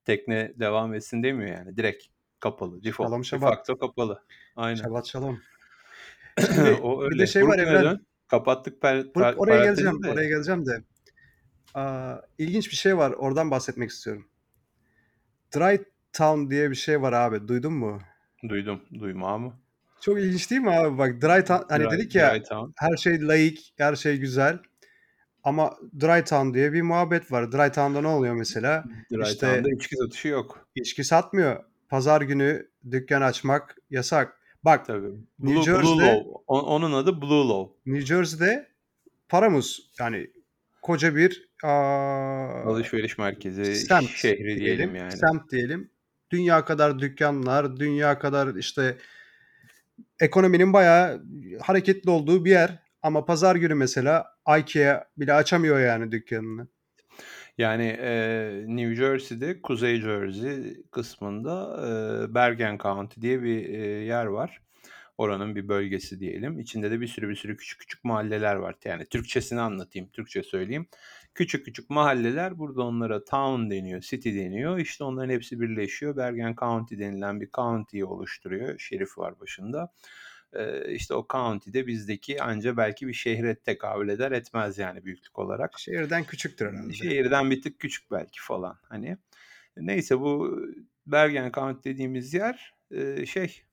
Tekne 0.05 0.53
devam 0.59 0.93
etsin 0.93 1.23
demiyor 1.23 1.57
yani. 1.57 1.77
Direkt 1.77 2.03
kapalı. 2.39 2.83
Default. 2.83 3.09
Şalom 3.09 3.21
De 3.21 3.25
şabat. 3.25 3.55
facto 3.55 3.77
kapalı. 3.77 4.23
Aynen. 4.55 4.81
Şabat 4.81 5.07
şalom. 5.07 5.39
Şimdi 6.39 6.71
o 6.83 6.99
bir 7.01 7.05
öyle. 7.05 7.19
de 7.19 7.27
şey 7.27 7.43
var 7.43 7.57
Brooklyn'e 7.57 7.69
Evren. 7.69 7.83
dön. 7.83 8.05
Kapattık 8.27 8.81
per, 8.81 9.13
per, 9.13 9.33
oraya 9.37 9.63
geleceğim. 9.63 10.03
de. 10.03 10.11
Oraya 10.11 10.29
geleceğim 10.29 10.65
de. 10.65 10.83
Aa, 11.73 12.15
ilginç 12.37 12.71
bir 12.71 12.75
şey 12.75 12.97
var. 12.97 13.11
Oradan 13.11 13.51
bahsetmek 13.51 13.89
istiyorum. 13.89 14.27
Dry 15.55 15.77
Town 16.13 16.49
diye 16.49 16.69
bir 16.69 16.75
şey 16.75 17.01
var 17.01 17.13
abi. 17.13 17.47
Duydun 17.47 17.73
mu? 17.73 18.01
Duydum. 18.49 18.81
Duymamı. 18.99 19.53
Çok 20.01 20.19
ilginç 20.19 20.51
değil 20.51 20.61
mi 20.61 20.71
abi? 20.71 20.97
Bak 20.97 21.21
Dry 21.21 21.43
Town 21.45 21.63
hani 21.69 21.83
Dry, 21.83 21.91
dedik 21.91 22.15
ya 22.15 22.37
her 22.77 22.97
şey 22.97 23.27
layık, 23.27 23.59
her 23.77 23.95
şey 23.95 24.17
güzel. 24.17 24.59
Ama 25.43 25.77
Dry 26.01 26.23
Town 26.23 26.53
diye 26.53 26.73
bir 26.73 26.81
muhabbet 26.81 27.31
var. 27.31 27.51
Dry 27.51 27.71
Town'da 27.71 28.01
ne 28.01 28.07
oluyor 28.07 28.35
mesela? 28.35 28.83
Dry 29.11 29.21
İşte 29.21 29.47
Town'da 29.47 29.69
içki 29.75 29.95
satışı 29.95 30.27
yok. 30.27 30.67
içki 30.75 31.03
satmıyor. 31.03 31.63
Pazar 31.89 32.21
günü 32.21 32.69
dükkan 32.91 33.21
açmak 33.21 33.75
yasak. 33.89 34.39
Bak 34.65 34.85
Tabii. 34.85 35.07
New 35.07 35.17
Blue, 35.39 35.55
Blue 35.55 35.63
Jersey'de 35.63 36.05
Law. 36.05 36.29
O- 36.47 36.61
onun 36.61 36.93
adı 36.93 37.21
Blue 37.21 37.47
Law. 37.47 37.73
New 37.85 38.05
Jersey'de 38.05 38.67
Paramus 39.29 39.79
yani 39.99 40.29
koca 40.81 41.15
bir 41.15 41.49
aa, 41.63 42.63
Alışveriş 42.65 43.17
merkezi, 43.17 43.75
semt 43.75 44.09
şehri 44.09 44.37
diyelim, 44.37 44.59
diyelim 44.59 44.95
yani. 44.95 45.11
semt 45.11 45.51
diyelim. 45.51 45.89
Dünya 46.31 46.65
kadar 46.65 46.99
dükkanlar, 46.99 47.77
dünya 47.77 48.19
kadar 48.19 48.55
işte 48.55 48.97
ekonominin 50.19 50.73
bayağı 50.73 51.23
hareketli 51.61 52.09
olduğu 52.09 52.45
bir 52.45 52.51
yer. 52.51 52.83
Ama 53.01 53.25
pazar 53.25 53.55
günü 53.55 53.75
mesela 53.75 54.25
IKEA 54.59 55.05
bile 55.17 55.33
açamıyor 55.33 55.79
yani 55.79 56.11
dükkanını. 56.11 56.67
Yani 57.57 57.85
e, 57.85 58.63
New 58.67 58.95
Jersey'de, 58.95 59.61
Kuzey 59.61 60.01
Jersey 60.01 60.83
kısmında 60.91 61.79
e, 62.31 62.33
Bergen 62.33 62.77
County 62.77 63.21
diye 63.21 63.43
bir 63.43 63.69
e, 63.69 63.77
yer 63.87 64.25
var. 64.25 64.61
Oranın 65.17 65.55
bir 65.55 65.67
bölgesi 65.67 66.19
diyelim. 66.19 66.59
İçinde 66.59 66.91
de 66.91 67.01
bir 67.01 67.07
sürü 67.07 67.29
bir 67.29 67.35
sürü 67.35 67.57
küçük 67.57 67.79
küçük 67.79 68.03
mahalleler 68.03 68.55
var. 68.55 68.75
Yani 68.85 69.05
Türkçesini 69.05 69.61
anlatayım, 69.61 70.09
Türkçe 70.09 70.43
söyleyeyim. 70.43 70.87
Küçük 71.35 71.65
küçük 71.65 71.89
mahalleler, 71.89 72.57
burada 72.59 72.83
onlara 72.83 73.23
town 73.25 73.69
deniyor, 73.69 74.01
city 74.01 74.29
deniyor. 74.29 74.77
İşte 74.77 75.03
onların 75.03 75.29
hepsi 75.29 75.61
birleşiyor. 75.61 76.17
Bergen 76.17 76.55
County 76.59 76.99
denilen 76.99 77.41
bir 77.41 77.49
county'yi 77.51 78.05
oluşturuyor. 78.05 78.79
Şerif 78.79 79.17
var 79.17 79.39
başında. 79.39 79.91
E, 80.53 80.93
işte 80.93 81.13
o 81.13 81.25
county'de 81.29 81.87
bizdeki 81.87 82.43
anca 82.43 82.77
belki 82.77 83.07
bir 83.07 83.13
şehre 83.13 83.55
tekabül 83.55 84.09
eder 84.09 84.31
etmez 84.31 84.77
yani 84.77 85.05
büyüklük 85.05 85.39
olarak. 85.39 85.79
Şehirden 85.79 86.23
küçüktür 86.23 86.65
herhalde. 86.65 86.93
Şehirden 86.93 87.51
bir 87.51 87.61
tık 87.61 87.79
küçük 87.79 88.11
belki 88.11 88.41
falan 88.41 88.79
hani. 88.89 89.17
Neyse 89.77 90.19
bu 90.19 90.59
Bergen 91.05 91.51
County 91.51 91.89
dediğimiz 91.89 92.33
yer 92.33 92.73
e, 92.91 93.25
şey 93.25 93.63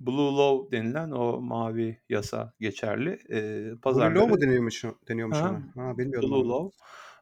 Blue 0.00 0.36
Law 0.36 0.78
denilen 0.78 1.10
o 1.10 1.40
mavi 1.40 2.00
yasa 2.08 2.54
geçerli. 2.60 3.18
E, 3.30 3.36
Blue 3.36 3.70
Law 3.70 3.80
pazarları 3.80 4.26
mu 4.26 4.40
deniyormuş, 4.40 4.84
deniyormuş 5.08 5.38
Aha, 5.38 5.50
ona? 5.50 5.84
Ha, 5.84 5.98
bilmiyordum 5.98 6.30
Blue 6.30 6.38
onu. 6.38 6.48
Law 6.48 6.76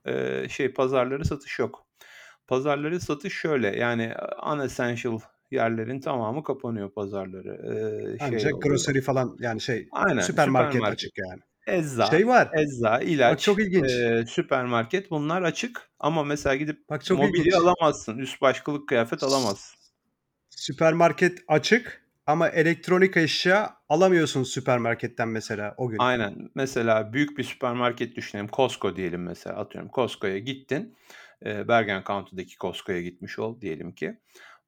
e, 0.05 0.49
şey 0.49 0.73
pazarları 0.73 1.25
satış 1.25 1.59
yok. 1.59 1.87
Pazarları 2.47 3.01
satış 3.01 3.35
şöyle 3.35 3.77
yani 3.77 4.15
unessential 4.53 5.19
yerlerin 5.51 6.01
tamamı 6.01 6.43
kapanıyor 6.45 6.91
pazarları. 6.91 7.49
E, 8.15 8.19
şey 8.19 8.29
Ancak 8.29 8.53
oluyor. 8.55 8.63
grocery 8.63 9.01
falan 9.01 9.37
yani 9.41 9.61
şey 9.61 9.89
Aynen 9.93 10.21
süpermarket 10.21 10.73
süpermarket. 10.73 10.93
açık 10.99 11.19
yani. 11.19 11.41
Ecza, 11.67 12.07
Şey 12.11 12.27
var. 12.29 12.51
ecza, 12.55 12.93
Bak 12.95 13.03
ilaç, 13.09 13.41
çok 13.41 13.61
ilginç. 13.61 13.91
e, 13.91 14.25
süpermarket 14.29 15.11
bunlar 15.11 15.43
açık 15.43 15.91
ama 16.01 16.25
mesela 16.25 16.57
gidip 16.57 16.89
Bak 16.91 17.05
çok 17.05 17.19
mobilya 17.19 17.41
ilginç. 17.43 17.55
alamazsın, 17.55 18.19
üst 18.19 18.41
başkılık 18.43 18.89
kıyafet 18.89 19.23
alamazsın. 19.23 19.79
Süpermarket 20.51 21.39
açık 21.49 22.03
ama 22.27 22.49
elektronik 22.49 23.17
eşya 23.17 23.77
alamıyorsun 23.89 24.43
süpermarketten 24.43 25.29
mesela 25.29 25.75
o 25.77 25.89
gün. 25.89 25.99
Aynen. 25.99 26.51
Mesela 26.55 27.13
büyük 27.13 27.39
bir 27.39 27.45
süpermarket 27.45 28.17
düşünelim. 28.17 28.49
Costco 28.53 28.97
diyelim 28.97 29.23
mesela. 29.23 29.57
Atıyorum 29.57 29.91
Costco'ya 29.95 30.39
gittin. 30.39 30.97
Bergen 31.45 32.03
County'deki 32.07 32.57
Costco'ya 32.57 33.03
gitmiş 33.03 33.39
ol 33.39 33.61
diyelim 33.61 33.93
ki. 33.93 34.19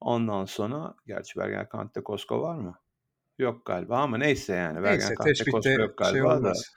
Ondan 0.01 0.45
sonra 0.45 0.95
gerçi 1.07 1.39
Bergen 1.39 1.67
County'de 1.71 2.03
Costco 2.03 2.41
var 2.41 2.55
mı? 2.55 2.79
Yok 3.39 3.65
galiba 3.65 3.97
ama 3.99 4.17
neyse 4.17 4.53
yani. 4.53 4.83
Bergen 4.83 4.91
Neyse 4.91 5.17
County'de 5.17 5.47
Costco 5.49 5.69
teşbihte 5.69 5.81
yok 5.81 5.97
şey 6.01 6.23
galiba 6.23 6.43
da. 6.43 6.53
olmaz. 6.53 6.73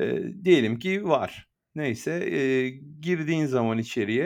E, 0.00 0.22
diyelim 0.44 0.78
ki 0.78 1.04
var. 1.08 1.48
Neyse 1.74 2.12
e, 2.12 2.68
girdiğin 3.00 3.46
zaman 3.46 3.78
içeriye 3.78 4.24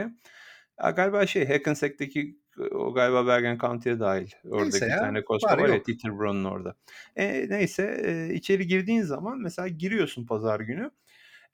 ya 0.85 0.91
galiba 0.91 1.27
şey 1.27 1.49
Hackensack'teki 1.49 2.41
o 2.73 2.95
galiba 2.95 3.27
Bergen 3.27 3.59
County'ye 3.59 4.01
dahil. 4.01 4.31
Oradaki 4.45 4.75
Neyse 4.75 4.87
bir 4.87 4.97
ya 4.97 4.99
tane 4.99 5.25
Costco 5.25 5.57
var 5.57 5.59
var 5.59 5.71
ya 5.71 5.83
yok. 5.83 5.83
Teterboro'nun 5.83 6.45
orada. 6.45 6.77
E, 7.17 7.47
neyse 7.51 8.03
e, 8.05 8.35
içeri 8.35 8.67
girdiğin 8.67 9.03
zaman 9.03 9.39
mesela 9.39 9.69
giriyorsun 9.69 10.27
pazar 10.27 10.61
günü. 10.61 10.91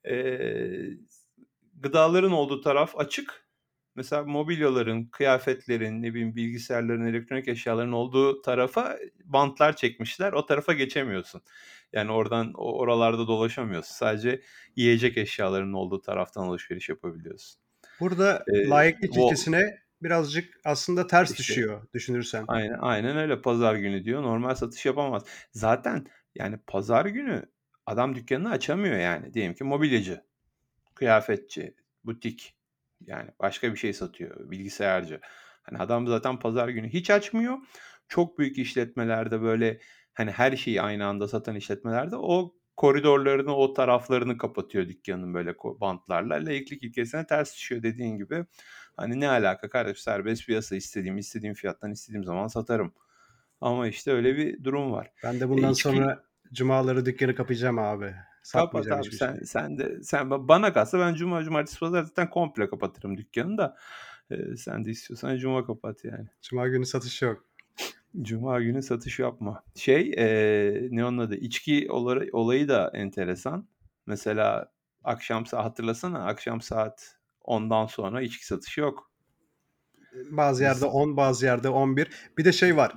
Eee, 0.05 0.99
gıdaların 1.75 2.33
olduğu 2.33 2.61
taraf 2.61 2.99
açık. 2.99 3.44
Mesela 3.97 4.25
mobilyaların, 4.25 5.05
kıyafetlerin, 5.05 6.03
ne 6.03 6.15
bileyim 6.15 6.37
bilgisayarların, 6.37 7.07
elektronik 7.07 7.49
eşyaların 7.49 7.93
olduğu 7.93 8.43
tarafa 8.43 8.99
bantlar 9.25 9.77
çekmişler. 9.77 10.33
O 10.33 10.47
tarafa 10.47 10.73
geçemiyorsun. 10.73 11.43
Yani 11.93 12.13
oradan 12.13 12.53
oralarda 12.55 13.27
dolaşamıyorsun. 13.27 13.95
Sadece 13.95 14.41
yiyecek 14.77 15.17
eşyalarının 15.17 15.73
olduğu 15.73 16.01
taraftan 16.01 16.43
alışveriş 16.43 16.89
yapabiliyorsun. 16.89 17.61
Burada 18.01 18.45
Eee, 18.53 18.69
layıklık 18.69 19.17
ilkesine 19.17 19.79
birazcık 20.03 20.61
aslında 20.65 21.07
ters 21.07 21.31
İşte 21.31 21.43
düşüyor 21.43 21.83
düşünürsen. 21.95 22.45
Aynen, 22.49 22.79
aynen 22.81 23.17
öyle. 23.17 23.43
Pazar 23.43 23.75
günü 23.75 24.05
diyor. 24.05 24.23
Normal 24.23 24.55
satış 24.55 24.87
yapamaz. 24.87 25.25
Zaten 25.53 26.07
yani 26.35 26.59
pazar 26.67 27.07
günü 27.07 27.43
adam 27.87 28.15
dükkanını 28.15 28.51
açamıyor 28.51 28.99
yani. 28.99 29.35
Diyelim 29.35 29.55
ki 29.55 29.65
mobilyacı, 29.65 30.25
kıyafetçi, 30.95 31.75
butik 32.05 32.55
yani 33.07 33.31
başka 33.41 33.73
bir 33.73 33.77
şey 33.77 33.93
satıyor, 33.93 34.51
bilgisayarcı. 34.51 35.21
Hani 35.63 35.79
adam 35.79 36.07
zaten 36.07 36.39
pazar 36.39 36.69
günü 36.69 36.89
hiç 36.89 37.11
açmıyor. 37.11 37.59
Çok 38.09 38.39
büyük 38.39 38.59
işletmelerde 38.59 39.43
böyle 39.43 39.81
hani 40.15 40.31
her 40.31 40.57
şeyi 40.57 40.83
aynı 40.83 41.07
anda 41.07 41.29
satan 41.29 41.57
işletmelerde 41.57 42.17
o 42.17 42.55
koridorlarını, 42.77 43.57
o 43.57 43.73
taraflarını 43.73 44.39
kapatıyor 44.39 44.89
dükkanın 44.89 45.35
böyle 45.35 45.55
bantlarla. 45.81 46.35
Layıklık 46.35 46.83
ilkesine 46.83 47.27
ters 47.27 47.55
düşüyor 47.57 47.83
dediğin 47.83 48.17
gibi. 48.17 48.47
Hani 48.97 49.21
ne 49.21 49.29
alaka 49.29 49.69
kardeş 49.71 49.99
serbest 49.99 50.47
piyasa 50.47 50.77
istediğim 50.77 51.19
istediğim 51.19 51.55
fiyattan 51.55 51.93
istediğim 51.93 52.25
zaman 52.25 52.47
satarım. 52.47 52.95
Ama 53.61 53.89
işte 53.89 54.13
öyle 54.13 54.37
bir 54.37 54.65
durum 54.65 54.93
var. 54.93 55.11
Ben 55.25 55.41
de 55.41 55.45
E, 55.45 55.49
bundan 55.49 55.73
içki 55.73 55.83
sonra 55.83 56.25
cumaları 56.53 57.07
dükkanı 57.07 57.35
kapayacağım 57.35 57.79
abi. 57.79 58.15
Kapat 58.53 58.87
abi 58.87 58.99
hiçbir 58.99 59.17
sen 59.17 59.37
şey. 59.37 59.47
sen 59.47 59.79
de 59.79 60.03
sen 60.03 60.31
bana 60.31 60.73
kalsa 60.73 60.99
ben 60.99 61.15
cuma 61.15 61.45
cumartesi 61.45 61.79
pazar 61.79 62.03
zaten 62.03 62.31
komple 62.31 62.69
kapatırım 62.69 63.17
dükkanı 63.17 63.59
da. 63.59 63.77
E, 64.31 64.57
sen 64.57 64.85
de 64.85 64.91
istiyorsan 64.91 65.37
cuma 65.37 65.67
kapat 65.67 66.05
yani. 66.05 66.29
Cuma 66.43 66.69
günü 66.69 66.87
satış 66.87 67.23
yok. 67.23 67.45
Cuma 68.23 68.61
günü 68.61 68.83
satış 68.83 69.19
yapma. 69.19 69.65
Şey 69.77 70.13
e, 70.19 70.89
ne 70.91 71.05
onun 71.05 71.19
adı? 71.19 71.35
İçki 71.37 71.87
olayı, 71.91 72.31
olayı 72.33 72.69
da 72.69 72.91
enteresan. 72.95 73.69
Mesela 74.07 74.73
akşam 75.05 75.47
saat 75.47 75.65
hatırlasana 75.65 76.27
akşam 76.27 76.61
saat 76.61 77.17
10'dan 77.45 77.87
sonra 77.87 78.23
içki 78.23 78.47
satışı 78.47 78.81
yok. 78.81 79.11
Bazı 80.31 80.63
yerde 80.63 80.85
Biz 80.85 80.95
10, 80.95 81.17
bazı 81.17 81.47
yerde 81.47 81.69
11. 81.69 82.11
Bir 82.39 82.45
de 82.45 82.53
şey 82.53 82.77
var. 82.77 82.93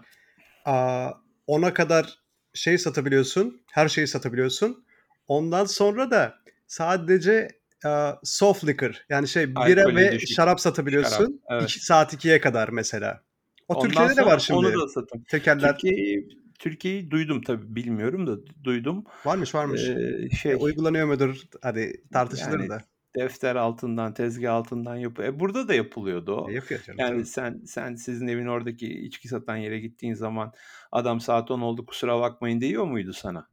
Aa, 0.65 1.11
10'a 1.47 1.73
kadar 1.73 2.19
şey 2.53 2.77
satabiliyorsun. 2.77 3.61
Her 3.71 3.89
şeyi 3.89 4.07
satabiliyorsun. 4.07 4.85
Ondan 5.27 5.65
sonra 5.65 6.11
da 6.11 6.35
sadece 6.67 7.47
aa, 7.85 8.13
soft 8.23 8.67
liquor 8.67 9.05
yani 9.09 9.27
şey 9.27 9.55
bira 9.55 9.81
alkolü 9.81 9.95
ve 9.95 10.11
düşük 10.11 10.29
şarap 10.29 10.35
şarap. 10.47 10.59
satabiliyorsun. 10.59 11.41
Evet. 11.51 11.63
2 11.69 11.85
saat 11.85 12.13
2'ye 12.13 12.41
kadar 12.41 12.69
mesela. 12.69 13.21
O 13.67 13.73
Ondan 13.75 13.87
Türkiye'de 13.89 14.15
de 14.15 14.25
var 14.25 14.31
onu 14.33 14.39
şimdi. 14.41 14.73
da 14.81 14.87
satın. 14.87 15.23
Tekerler 15.29 15.69
Türkiye'yi 15.77 16.27
Türkiye'yi 16.59 17.11
duydum 17.11 17.41
tabii 17.41 17.75
bilmiyorum 17.75 18.27
da 18.27 18.37
duydum. 18.63 19.03
varmış 19.25 19.55
varmış. 19.55 19.81
Ee, 19.89 20.25
E, 20.25 20.35
şey 20.35 20.55
uygulanıyor 20.59 21.07
mudur? 21.07 21.41
Hadi 21.61 22.01
tartışılır 22.13 22.59
yani 22.59 22.69
da. 22.69 22.81
defter 23.15 23.55
altından, 23.55 24.13
tezgah 24.13 24.53
altından 24.53 24.95
yapıyor. 24.95 25.27
E 25.29 25.39
burada 25.39 25.67
da 25.67 25.73
yapılıyordu 25.73 26.31
E, 26.31 26.33
o. 26.35 26.49
yapıyor 26.49 26.81
canım 26.83 26.99
Yani 26.99 27.11
tabii. 27.15 27.25
sen 27.25 27.61
sen 27.65 27.95
sizin 27.95 28.27
evin 28.27 28.47
oradaki 28.47 28.87
içki 29.05 29.27
satan 29.27 29.55
yere 29.57 29.79
gittiğin 29.79 30.13
zaman 30.13 30.53
adam 30.91 31.19
saat 31.19 31.51
10 31.51 31.61
oldu 31.61 31.85
kusura 31.85 32.19
bakmayın 32.19 32.61
diyor 32.61 32.85
muydu 32.85 33.13
sana? 33.13 33.47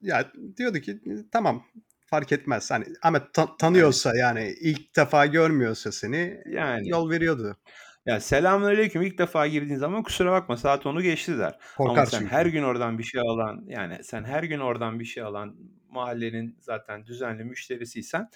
Ya 0.00 0.32
diyordu 0.56 0.78
ki 0.80 1.00
tamam 1.32 1.64
fark 2.06 2.32
etmez. 2.32 2.70
Hani 2.70 2.84
ama 3.02 3.32
ta- 3.32 3.56
tanıyorsa 3.56 4.16
yani 4.16 4.54
ilk 4.60 4.96
defa 4.96 5.26
görmüyorsa 5.26 5.92
seni 5.92 6.42
yani 6.46 6.88
yol 6.88 7.10
veriyordu. 7.10 7.56
ya 8.06 8.20
selamünaleyküm 8.20 9.02
ilk 9.02 9.18
defa 9.18 9.46
girdiğin 9.46 9.78
zaman 9.78 10.02
kusura 10.02 10.32
bakma 10.32 10.56
saat 10.56 10.86
10'u 10.86 11.02
geçti 11.02 11.38
der. 11.38 11.58
Ama 11.84 12.04
Korkar 12.04 12.06
sen 12.06 12.24
her 12.26 12.46
çünkü. 12.46 12.52
gün 12.52 12.62
oradan 12.62 12.98
bir 12.98 13.02
şey 13.04 13.20
alan 13.20 13.64
yani 13.68 14.04
sen 14.04 14.24
her 14.24 14.42
gün 14.42 14.58
oradan 14.60 15.00
bir 15.00 15.04
şey 15.04 15.22
alan 15.22 15.56
mahallenin 15.90 16.56
zaten 16.60 17.06
düzenli 17.06 17.44
müşterisiysen 17.44 18.28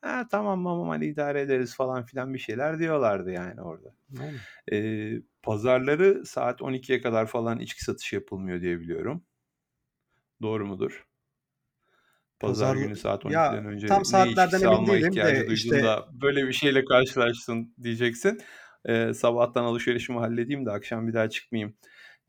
ha, 0.00 0.26
tamam 0.30 0.64
tamam 0.64 0.88
hani 0.88 1.06
idare 1.06 1.40
ederiz 1.40 1.74
falan 1.76 2.04
filan 2.06 2.34
bir 2.34 2.38
şeyler 2.38 2.78
diyorlardı 2.78 3.30
yani 3.30 3.60
orada. 3.62 3.94
Aynen. 4.20 4.46
Ee, 4.72 5.12
pazarları 5.42 6.26
saat 6.26 6.62
12'ye 6.62 7.00
kadar 7.00 7.26
falan 7.26 7.60
içki 7.60 7.84
satışı 7.84 8.14
yapılmıyor 8.16 8.60
diye 8.60 8.80
biliyorum. 8.80 9.24
Doğru 10.42 10.66
mudur? 10.66 11.06
Pazar 12.40 12.74
Pazar 12.74 12.76
günü 12.76 12.96
saat 12.96 13.24
ya 13.24 13.46
12'den 13.46 13.64
önce 13.64 13.86
tam 13.86 14.00
ne 14.00 14.04
saatlerden 14.04 14.58
içkisi 14.58 14.66
emin 14.66 14.86
değilim 14.86 15.14
de 15.16 15.46
işte 15.52 15.82
da 15.82 16.08
böyle 16.12 16.46
bir 16.46 16.52
şeyle 16.52 16.84
karşılaştın 16.84 17.74
diyeceksin. 17.82 18.40
Ee, 18.84 19.14
sabahtan 19.14 19.64
alışverişimi 19.64 20.18
halledeyim 20.18 20.66
de 20.66 20.70
akşam 20.70 21.08
bir 21.08 21.14
daha 21.14 21.30
çıkmayayım 21.30 21.74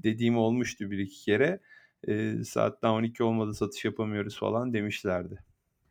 dediğim 0.03 0.37
olmuştu 0.37 0.91
bir 0.91 0.97
iki 0.97 1.25
kere. 1.25 1.59
Ee, 2.07 2.43
saat 2.43 2.81
daha 2.81 2.93
12 2.93 3.23
olmadı 3.23 3.53
satış 3.53 3.85
yapamıyoruz 3.85 4.39
falan 4.39 4.73
demişlerdi. 4.73 5.43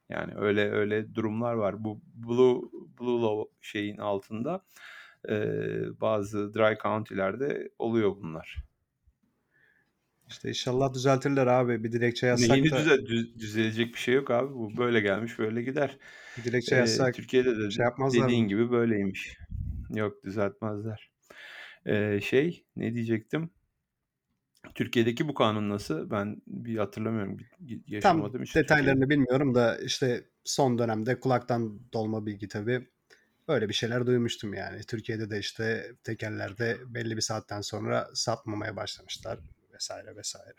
Yani 0.09 0.33
öyle 0.37 0.71
öyle 0.71 1.15
durumlar 1.15 1.53
var. 1.53 1.85
Bu 1.85 2.01
Blue 2.15 2.63
Blue 3.01 3.23
Law 3.23 3.51
şeyin 3.61 3.97
altında 3.97 4.65
e, 5.29 5.35
bazı 6.01 6.55
dry 6.55 6.79
county'lerde 6.83 7.71
oluyor 7.79 8.17
bunlar. 8.17 8.70
İşte 10.31 10.49
inşallah 10.49 10.95
düzeltirler 10.95 11.47
abi. 11.47 11.85
Bir 11.85 11.93
dilekçe 11.93 12.27
yazsak 12.27 12.51
Neyini 12.51 12.71
da 12.71 12.77
düze, 12.79 13.07
düz- 13.07 13.39
düzelecek 13.41 13.95
bir 13.95 13.99
şey 13.99 14.15
yok 14.15 14.31
abi. 14.31 14.55
Bu 14.55 14.77
böyle 14.77 15.01
gelmiş 15.01 15.39
böyle 15.39 15.63
gider. 15.63 15.99
bir 16.39 16.45
dilekçe 16.45 16.75
Ee, 16.75 16.79
yazsak 16.79 17.15
Türkiye'de 17.15 17.59
de 17.59 17.71
şey 17.71 17.85
yapmazlar 17.85 18.27
dediğin 18.27 18.43
mı? 18.43 18.49
gibi 18.49 18.71
böyleymiş. 18.71 19.37
Yok 19.95 20.25
düzeltmezler. 20.25 21.11
Ee, 21.87 22.21
şey 22.21 22.65
ne 22.77 22.95
diyecektim? 22.95 23.51
Türkiye'deki 24.75 25.29
bu 25.29 25.35
kanun 25.35 25.71
nasıl? 25.71 26.11
Ben 26.11 26.43
bir 26.47 26.79
hatırlamıyorum. 26.79 27.39
Bir- 27.39 27.81
Tam 28.01 28.17
Yaşamadım 28.17 28.43
hiç 28.43 28.53
Türkiye'de. 28.53 28.65
detaylarını 28.65 29.11
bilmiyorum 29.11 29.55
da 29.55 29.79
işte 29.79 30.25
son 30.45 30.79
dönemde 30.79 31.21
kulaktan 31.21 31.81
dolma 31.93 32.27
bilgi 32.27 32.49
tabii. 32.49 32.89
Böyle 33.49 33.69
bir 33.69 33.75
şeyler 33.75 34.07
duymuştum 34.07 34.55
yani. 34.55 34.81
Türkiye'de 34.83 35.31
de 35.31 35.39
işte 35.39 35.93
tekerlerde 36.05 36.77
belli 36.87 37.17
bir 37.17 37.21
saatten 37.23 37.61
sonra 37.61 38.09
satmamaya 38.15 38.77
başlamışlar 38.77 39.39
vesaire 39.81 40.17
vesaire. 40.17 40.57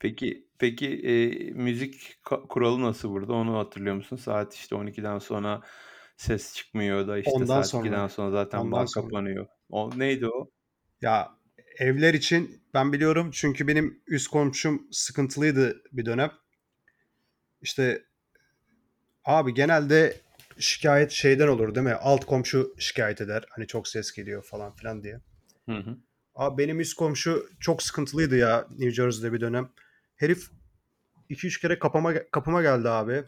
Peki 0.00 0.48
peki 0.58 0.88
e, 0.88 1.50
müzik 1.50 2.18
kuralı 2.48 2.82
nasıl 2.82 3.10
burada? 3.10 3.32
Onu 3.32 3.58
hatırlıyor 3.58 3.96
musun? 3.96 4.16
Saat 4.16 4.54
işte 4.54 4.74
12'den 4.74 5.18
sonra 5.18 5.62
ses 6.16 6.54
çıkmıyor 6.54 7.08
da 7.08 7.18
işte 7.18 7.30
Ondan 7.30 7.46
saat 7.46 7.68
sonra 7.68 7.86
2'den 7.86 8.08
sonra 8.08 8.30
zaten 8.30 8.58
ondan 8.58 8.72
bar 8.80 8.86
sonra 8.86 9.04
kapanıyor. 9.06 9.46
O 9.70 9.90
neydi 9.98 10.26
o? 10.26 10.50
ya 11.00 11.38
evler 11.78 12.14
için 12.14 12.62
ben 12.74 12.92
biliyorum 12.92 13.30
çünkü 13.32 13.68
benim 13.68 14.02
üst 14.06 14.28
komşum 14.28 14.88
sıkıntılıydı 14.92 15.82
bir 15.92 16.06
dönem. 16.06 16.32
İşte 17.60 18.02
abi 19.24 19.54
genelde 19.54 20.16
şikayet 20.58 21.10
şeyden 21.10 21.48
olur 21.48 21.74
değil 21.74 21.86
mi? 21.86 21.94
Alt 21.94 22.24
komşu 22.24 22.74
şikayet 22.78 23.20
eder. 23.20 23.44
Hani 23.50 23.66
çok 23.66 23.88
ses 23.88 24.12
geliyor 24.12 24.44
falan 24.44 24.74
filan 24.74 25.02
diye. 25.02 25.20
Hı 25.68 25.76
hı. 25.76 25.96
Abi 26.34 26.58
benim 26.58 26.80
üst 26.80 26.94
komşu 26.94 27.48
çok 27.60 27.82
sıkıntılıydı 27.82 28.36
ya 28.36 28.68
New 28.70 28.90
Jersey'de 28.90 29.32
bir 29.32 29.40
dönem. 29.40 29.70
Herif 30.16 30.50
2-3 31.30 31.60
kere 31.60 31.78
kapıma, 31.78 32.14
kapıma 32.32 32.62
geldi 32.62 32.88
abi. 32.88 33.24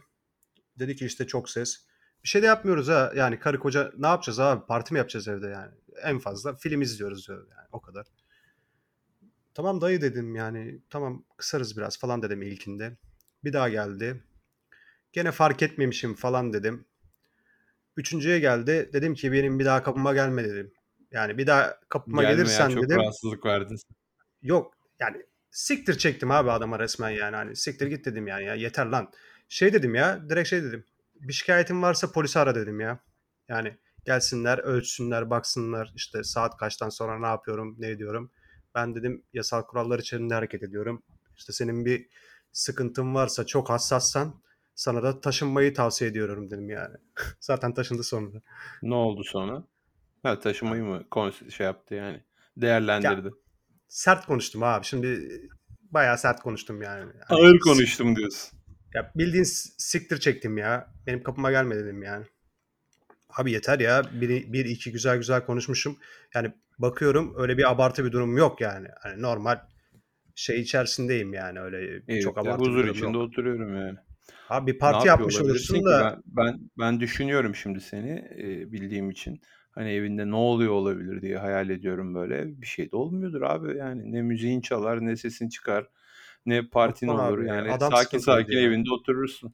Dedi 0.79 0.95
ki 0.95 1.05
işte 1.05 1.27
çok 1.27 1.49
ses. 1.49 1.87
Bir 2.23 2.27
şey 2.29 2.41
de 2.41 2.45
yapmıyoruz 2.45 2.87
ha. 2.87 3.11
Yani 3.15 3.39
karı 3.39 3.59
koca 3.59 3.91
ne 3.97 4.07
yapacağız 4.07 4.39
abi? 4.39 4.65
Parti 4.65 4.93
mi 4.93 4.97
yapacağız 4.97 5.27
evde 5.27 5.47
yani? 5.47 5.71
En 6.03 6.19
fazla 6.19 6.55
film 6.55 6.81
izliyoruz 6.81 7.27
diyor 7.27 7.47
yani 7.57 7.67
o 7.71 7.81
kadar. 7.81 8.07
Tamam 9.53 9.81
dayı 9.81 10.01
dedim 10.01 10.35
yani. 10.35 10.81
Tamam 10.89 11.25
kısarız 11.37 11.77
biraz 11.77 11.99
falan 11.99 12.21
dedim 12.21 12.41
ilkinde. 12.41 12.97
Bir 13.43 13.53
daha 13.53 13.69
geldi. 13.69 14.23
Gene 15.13 15.31
fark 15.31 15.63
etmemişim 15.63 16.13
falan 16.15 16.53
dedim. 16.53 16.85
Üçüncüye 17.97 18.39
geldi. 18.39 18.89
Dedim 18.93 19.13
ki 19.13 19.31
benim 19.31 19.59
bir 19.59 19.65
daha 19.65 19.83
kapıma 19.83 20.13
gelme 20.13 20.43
dedim. 20.43 20.73
Yani 21.11 21.37
bir 21.37 21.47
daha 21.47 21.79
kapıma 21.89 22.21
Gelme 22.21 22.31
ya 22.31 22.37
gelirsen 22.37 22.69
çok 22.69 22.83
dedim. 22.83 22.97
rahatsızlık 22.97 23.45
verdin. 23.45 23.77
Yok 24.41 24.73
yani 24.99 25.25
siktir 25.51 25.97
çektim 25.97 26.31
abi 26.31 26.51
adama 26.51 26.79
resmen 26.79 27.09
yani. 27.09 27.35
Hani 27.35 27.55
siktir 27.55 27.87
git 27.87 28.05
dedim 28.05 28.27
yani 28.27 28.45
ya 28.45 28.55
yeter 28.55 28.85
lan. 28.85 29.11
Şey 29.49 29.73
dedim 29.73 29.95
ya 29.95 30.29
direkt 30.29 30.49
şey 30.49 30.63
dedim. 30.63 30.85
Bir 31.15 31.33
şikayetin 31.33 31.81
varsa 31.81 32.11
polisi 32.11 32.39
ara 32.39 32.55
dedim 32.55 32.79
ya. 32.79 32.99
Yani 33.47 33.77
gelsinler 34.05 34.57
ölçsünler 34.57 35.29
baksınlar 35.29 35.91
işte 35.95 36.23
saat 36.23 36.57
kaçtan 36.57 36.89
sonra 36.89 37.19
ne 37.19 37.27
yapıyorum 37.27 37.75
ne 37.79 37.89
ediyorum. 37.89 38.31
Ben 38.75 38.95
dedim 38.95 39.23
yasal 39.33 39.61
kurallar 39.61 39.99
içerisinde 39.99 40.33
hareket 40.33 40.63
ediyorum. 40.63 41.03
İşte 41.37 41.53
senin 41.53 41.85
bir 41.85 42.09
sıkıntın 42.51 43.15
varsa 43.15 43.45
çok 43.45 43.69
hassassan 43.69 44.41
sana 44.75 45.03
da 45.03 45.21
taşınmayı 45.21 45.73
tavsiye 45.73 46.09
ediyorum 46.09 46.49
dedim 46.49 46.69
yani. 46.69 46.95
Zaten 47.39 47.73
taşındı 47.73 48.03
sonra. 48.03 48.41
Ne 48.81 48.95
oldu 48.95 49.23
sonra? 49.23 49.63
Ha 50.27 50.39
taşımayı 50.39 50.83
mı 50.83 51.03
kons- 51.11 51.51
şey 51.51 51.65
yaptı 51.65 51.95
yani? 51.95 52.13
Ya 52.15 52.61
Değerlendirdi. 52.61 53.31
sert 53.87 54.25
konuştum 54.25 54.63
abi. 54.63 54.85
Şimdi 54.85 55.39
bayağı 55.91 56.17
sert 56.17 56.39
konuştum 56.39 56.81
yani. 56.81 57.11
Hani 57.27 57.41
Ağır 57.41 57.59
konuştum 57.59 58.15
diyorsun. 58.15 58.59
Ya 58.93 59.11
bildiğin 59.15 59.43
siktir 59.77 60.19
çektim 60.19 60.57
ya. 60.57 60.87
Benim 61.07 61.23
kapıma 61.23 61.51
gelme 61.51 61.75
dedim 61.75 62.03
yani. 62.03 62.25
Abi 63.37 63.51
yeter 63.51 63.79
ya. 63.79 64.03
Bir, 64.21 64.53
bir 64.53 64.65
iki 64.65 64.91
güzel 64.91 65.17
güzel 65.17 65.45
konuşmuşum. 65.45 65.97
Yani 66.35 66.53
bakıyorum 66.79 67.33
öyle 67.37 67.57
bir 67.57 67.71
abartı 67.71 68.05
bir 68.05 68.11
durum 68.11 68.37
yok 68.37 68.61
yani. 68.61 68.87
Hani 69.03 69.21
normal 69.21 69.59
şey 70.35 70.61
içerisindeyim 70.61 71.33
yani 71.33 71.59
öyle 71.59 71.99
çok 72.21 72.37
Evde 72.37 72.49
abartı 72.49 72.63
bir 72.63 72.69
huzur 72.69 72.83
durum 72.83 72.91
içinde 72.93 73.05
yok. 73.07 73.15
oturuyorum 73.15 73.77
yani. 73.77 73.97
Abi 74.49 74.73
bir 74.73 74.79
parti 74.79 75.07
yapmış 75.07 75.41
olursun 75.41 75.85
da 75.85 76.21
Ben 76.35 76.45
ben 76.45 76.59
ben 76.79 76.99
düşünüyorum 76.99 77.55
şimdi 77.55 77.81
seni 77.81 78.11
e, 78.37 78.71
bildiğim 78.71 79.09
için. 79.09 79.41
Hani 79.77 79.91
evinde 79.91 80.29
ne 80.29 80.35
oluyor 80.35 80.71
olabilir 80.71 81.21
diye 81.21 81.37
hayal 81.37 81.69
ediyorum 81.69 82.15
böyle. 82.15 82.61
Bir 82.61 82.67
şey 82.67 82.91
de 82.91 82.95
olmuyordur 82.95 83.41
abi 83.41 83.77
yani. 83.77 84.11
Ne 84.11 84.21
müziğin 84.21 84.61
çalar, 84.61 85.05
ne 85.05 85.15
sesin 85.15 85.49
çıkar, 85.49 85.89
ne 86.45 86.67
partin 86.67 87.07
lan 87.07 87.19
olur. 87.19 87.39
abi. 87.39 87.47
Yani 87.47 87.71
Adam 87.71 87.91
sakin 87.91 88.17
sakin 88.17 88.53
ya. 88.53 88.61
evinde 88.61 88.91
oturursun. 88.91 89.53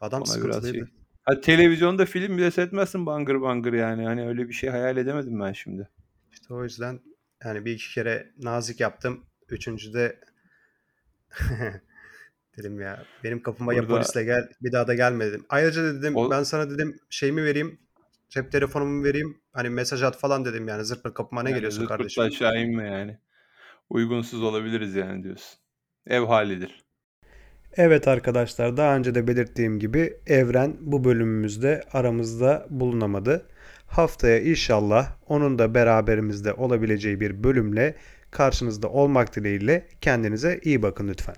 Adam 0.00 0.22
Ona 0.22 0.44
biraz 0.44 0.70
şey. 0.70 0.84
Ha 1.22 1.40
televizyonda 1.40 2.06
film 2.06 2.38
bile 2.38 2.50
seyretmezsin 2.50 3.06
bangır 3.06 3.40
bangır 3.40 3.72
yani. 3.72 4.04
Hani 4.04 4.28
öyle 4.28 4.48
bir 4.48 4.52
şey 4.52 4.70
hayal 4.70 4.96
edemedim 4.96 5.40
ben 5.40 5.52
şimdi. 5.52 5.88
İşte 6.32 6.54
o 6.54 6.64
yüzden 6.64 7.00
yani 7.44 7.64
bir 7.64 7.72
iki 7.72 7.94
kere 7.94 8.32
nazik 8.38 8.80
yaptım. 8.80 9.24
Üçüncüde 9.48 10.20
dedim 12.58 12.80
ya 12.80 13.04
benim 13.24 13.42
kapıma 13.42 13.74
ya 13.74 13.82
Burada 13.82 13.94
polisle 13.94 14.24
gel 14.24 14.48
bir 14.62 14.72
daha 14.72 14.86
da 14.86 14.94
gelme 14.94 15.26
dedim. 15.26 15.46
Ayrıca 15.48 15.94
dedim 15.94 16.16
o 16.16 16.30
ben 16.30 16.42
sana 16.42 16.70
dedim 16.70 16.98
şeyimi 17.10 17.44
vereyim 17.44 17.85
cep 18.28 18.52
telefonumu 18.52 19.04
vereyim 19.04 19.40
hani 19.52 19.70
mesaj 19.70 20.02
at 20.02 20.18
falan 20.18 20.44
dedim 20.44 20.68
yani 20.68 20.84
zırt 20.84 21.02
pırt 21.02 21.14
kapıma 21.14 21.42
ne 21.42 21.48
yani 21.48 21.56
geliyorsun 21.56 21.80
zırt 21.80 21.88
kardeşim. 21.88 22.24
aşağı 22.24 22.62
inme 22.62 22.84
yani. 22.84 23.18
Uygunsuz 23.90 24.42
olabiliriz 24.42 24.94
yani 24.94 25.22
diyorsun. 25.22 25.58
Ev 26.06 26.24
halidir. 26.24 26.86
Evet 27.76 28.08
arkadaşlar 28.08 28.76
daha 28.76 28.96
önce 28.96 29.14
de 29.14 29.26
belirttiğim 29.26 29.78
gibi 29.78 30.16
Evren 30.26 30.76
bu 30.80 31.04
bölümümüzde 31.04 31.82
aramızda 31.92 32.66
bulunamadı. 32.70 33.46
Haftaya 33.86 34.40
inşallah 34.40 35.12
onun 35.26 35.58
da 35.58 35.74
beraberimizde 35.74 36.52
olabileceği 36.52 37.20
bir 37.20 37.44
bölümle 37.44 37.94
karşınızda 38.30 38.88
olmak 38.88 39.36
dileğiyle 39.36 39.86
kendinize 40.00 40.60
iyi 40.62 40.82
bakın 40.82 41.08
lütfen. 41.08 41.36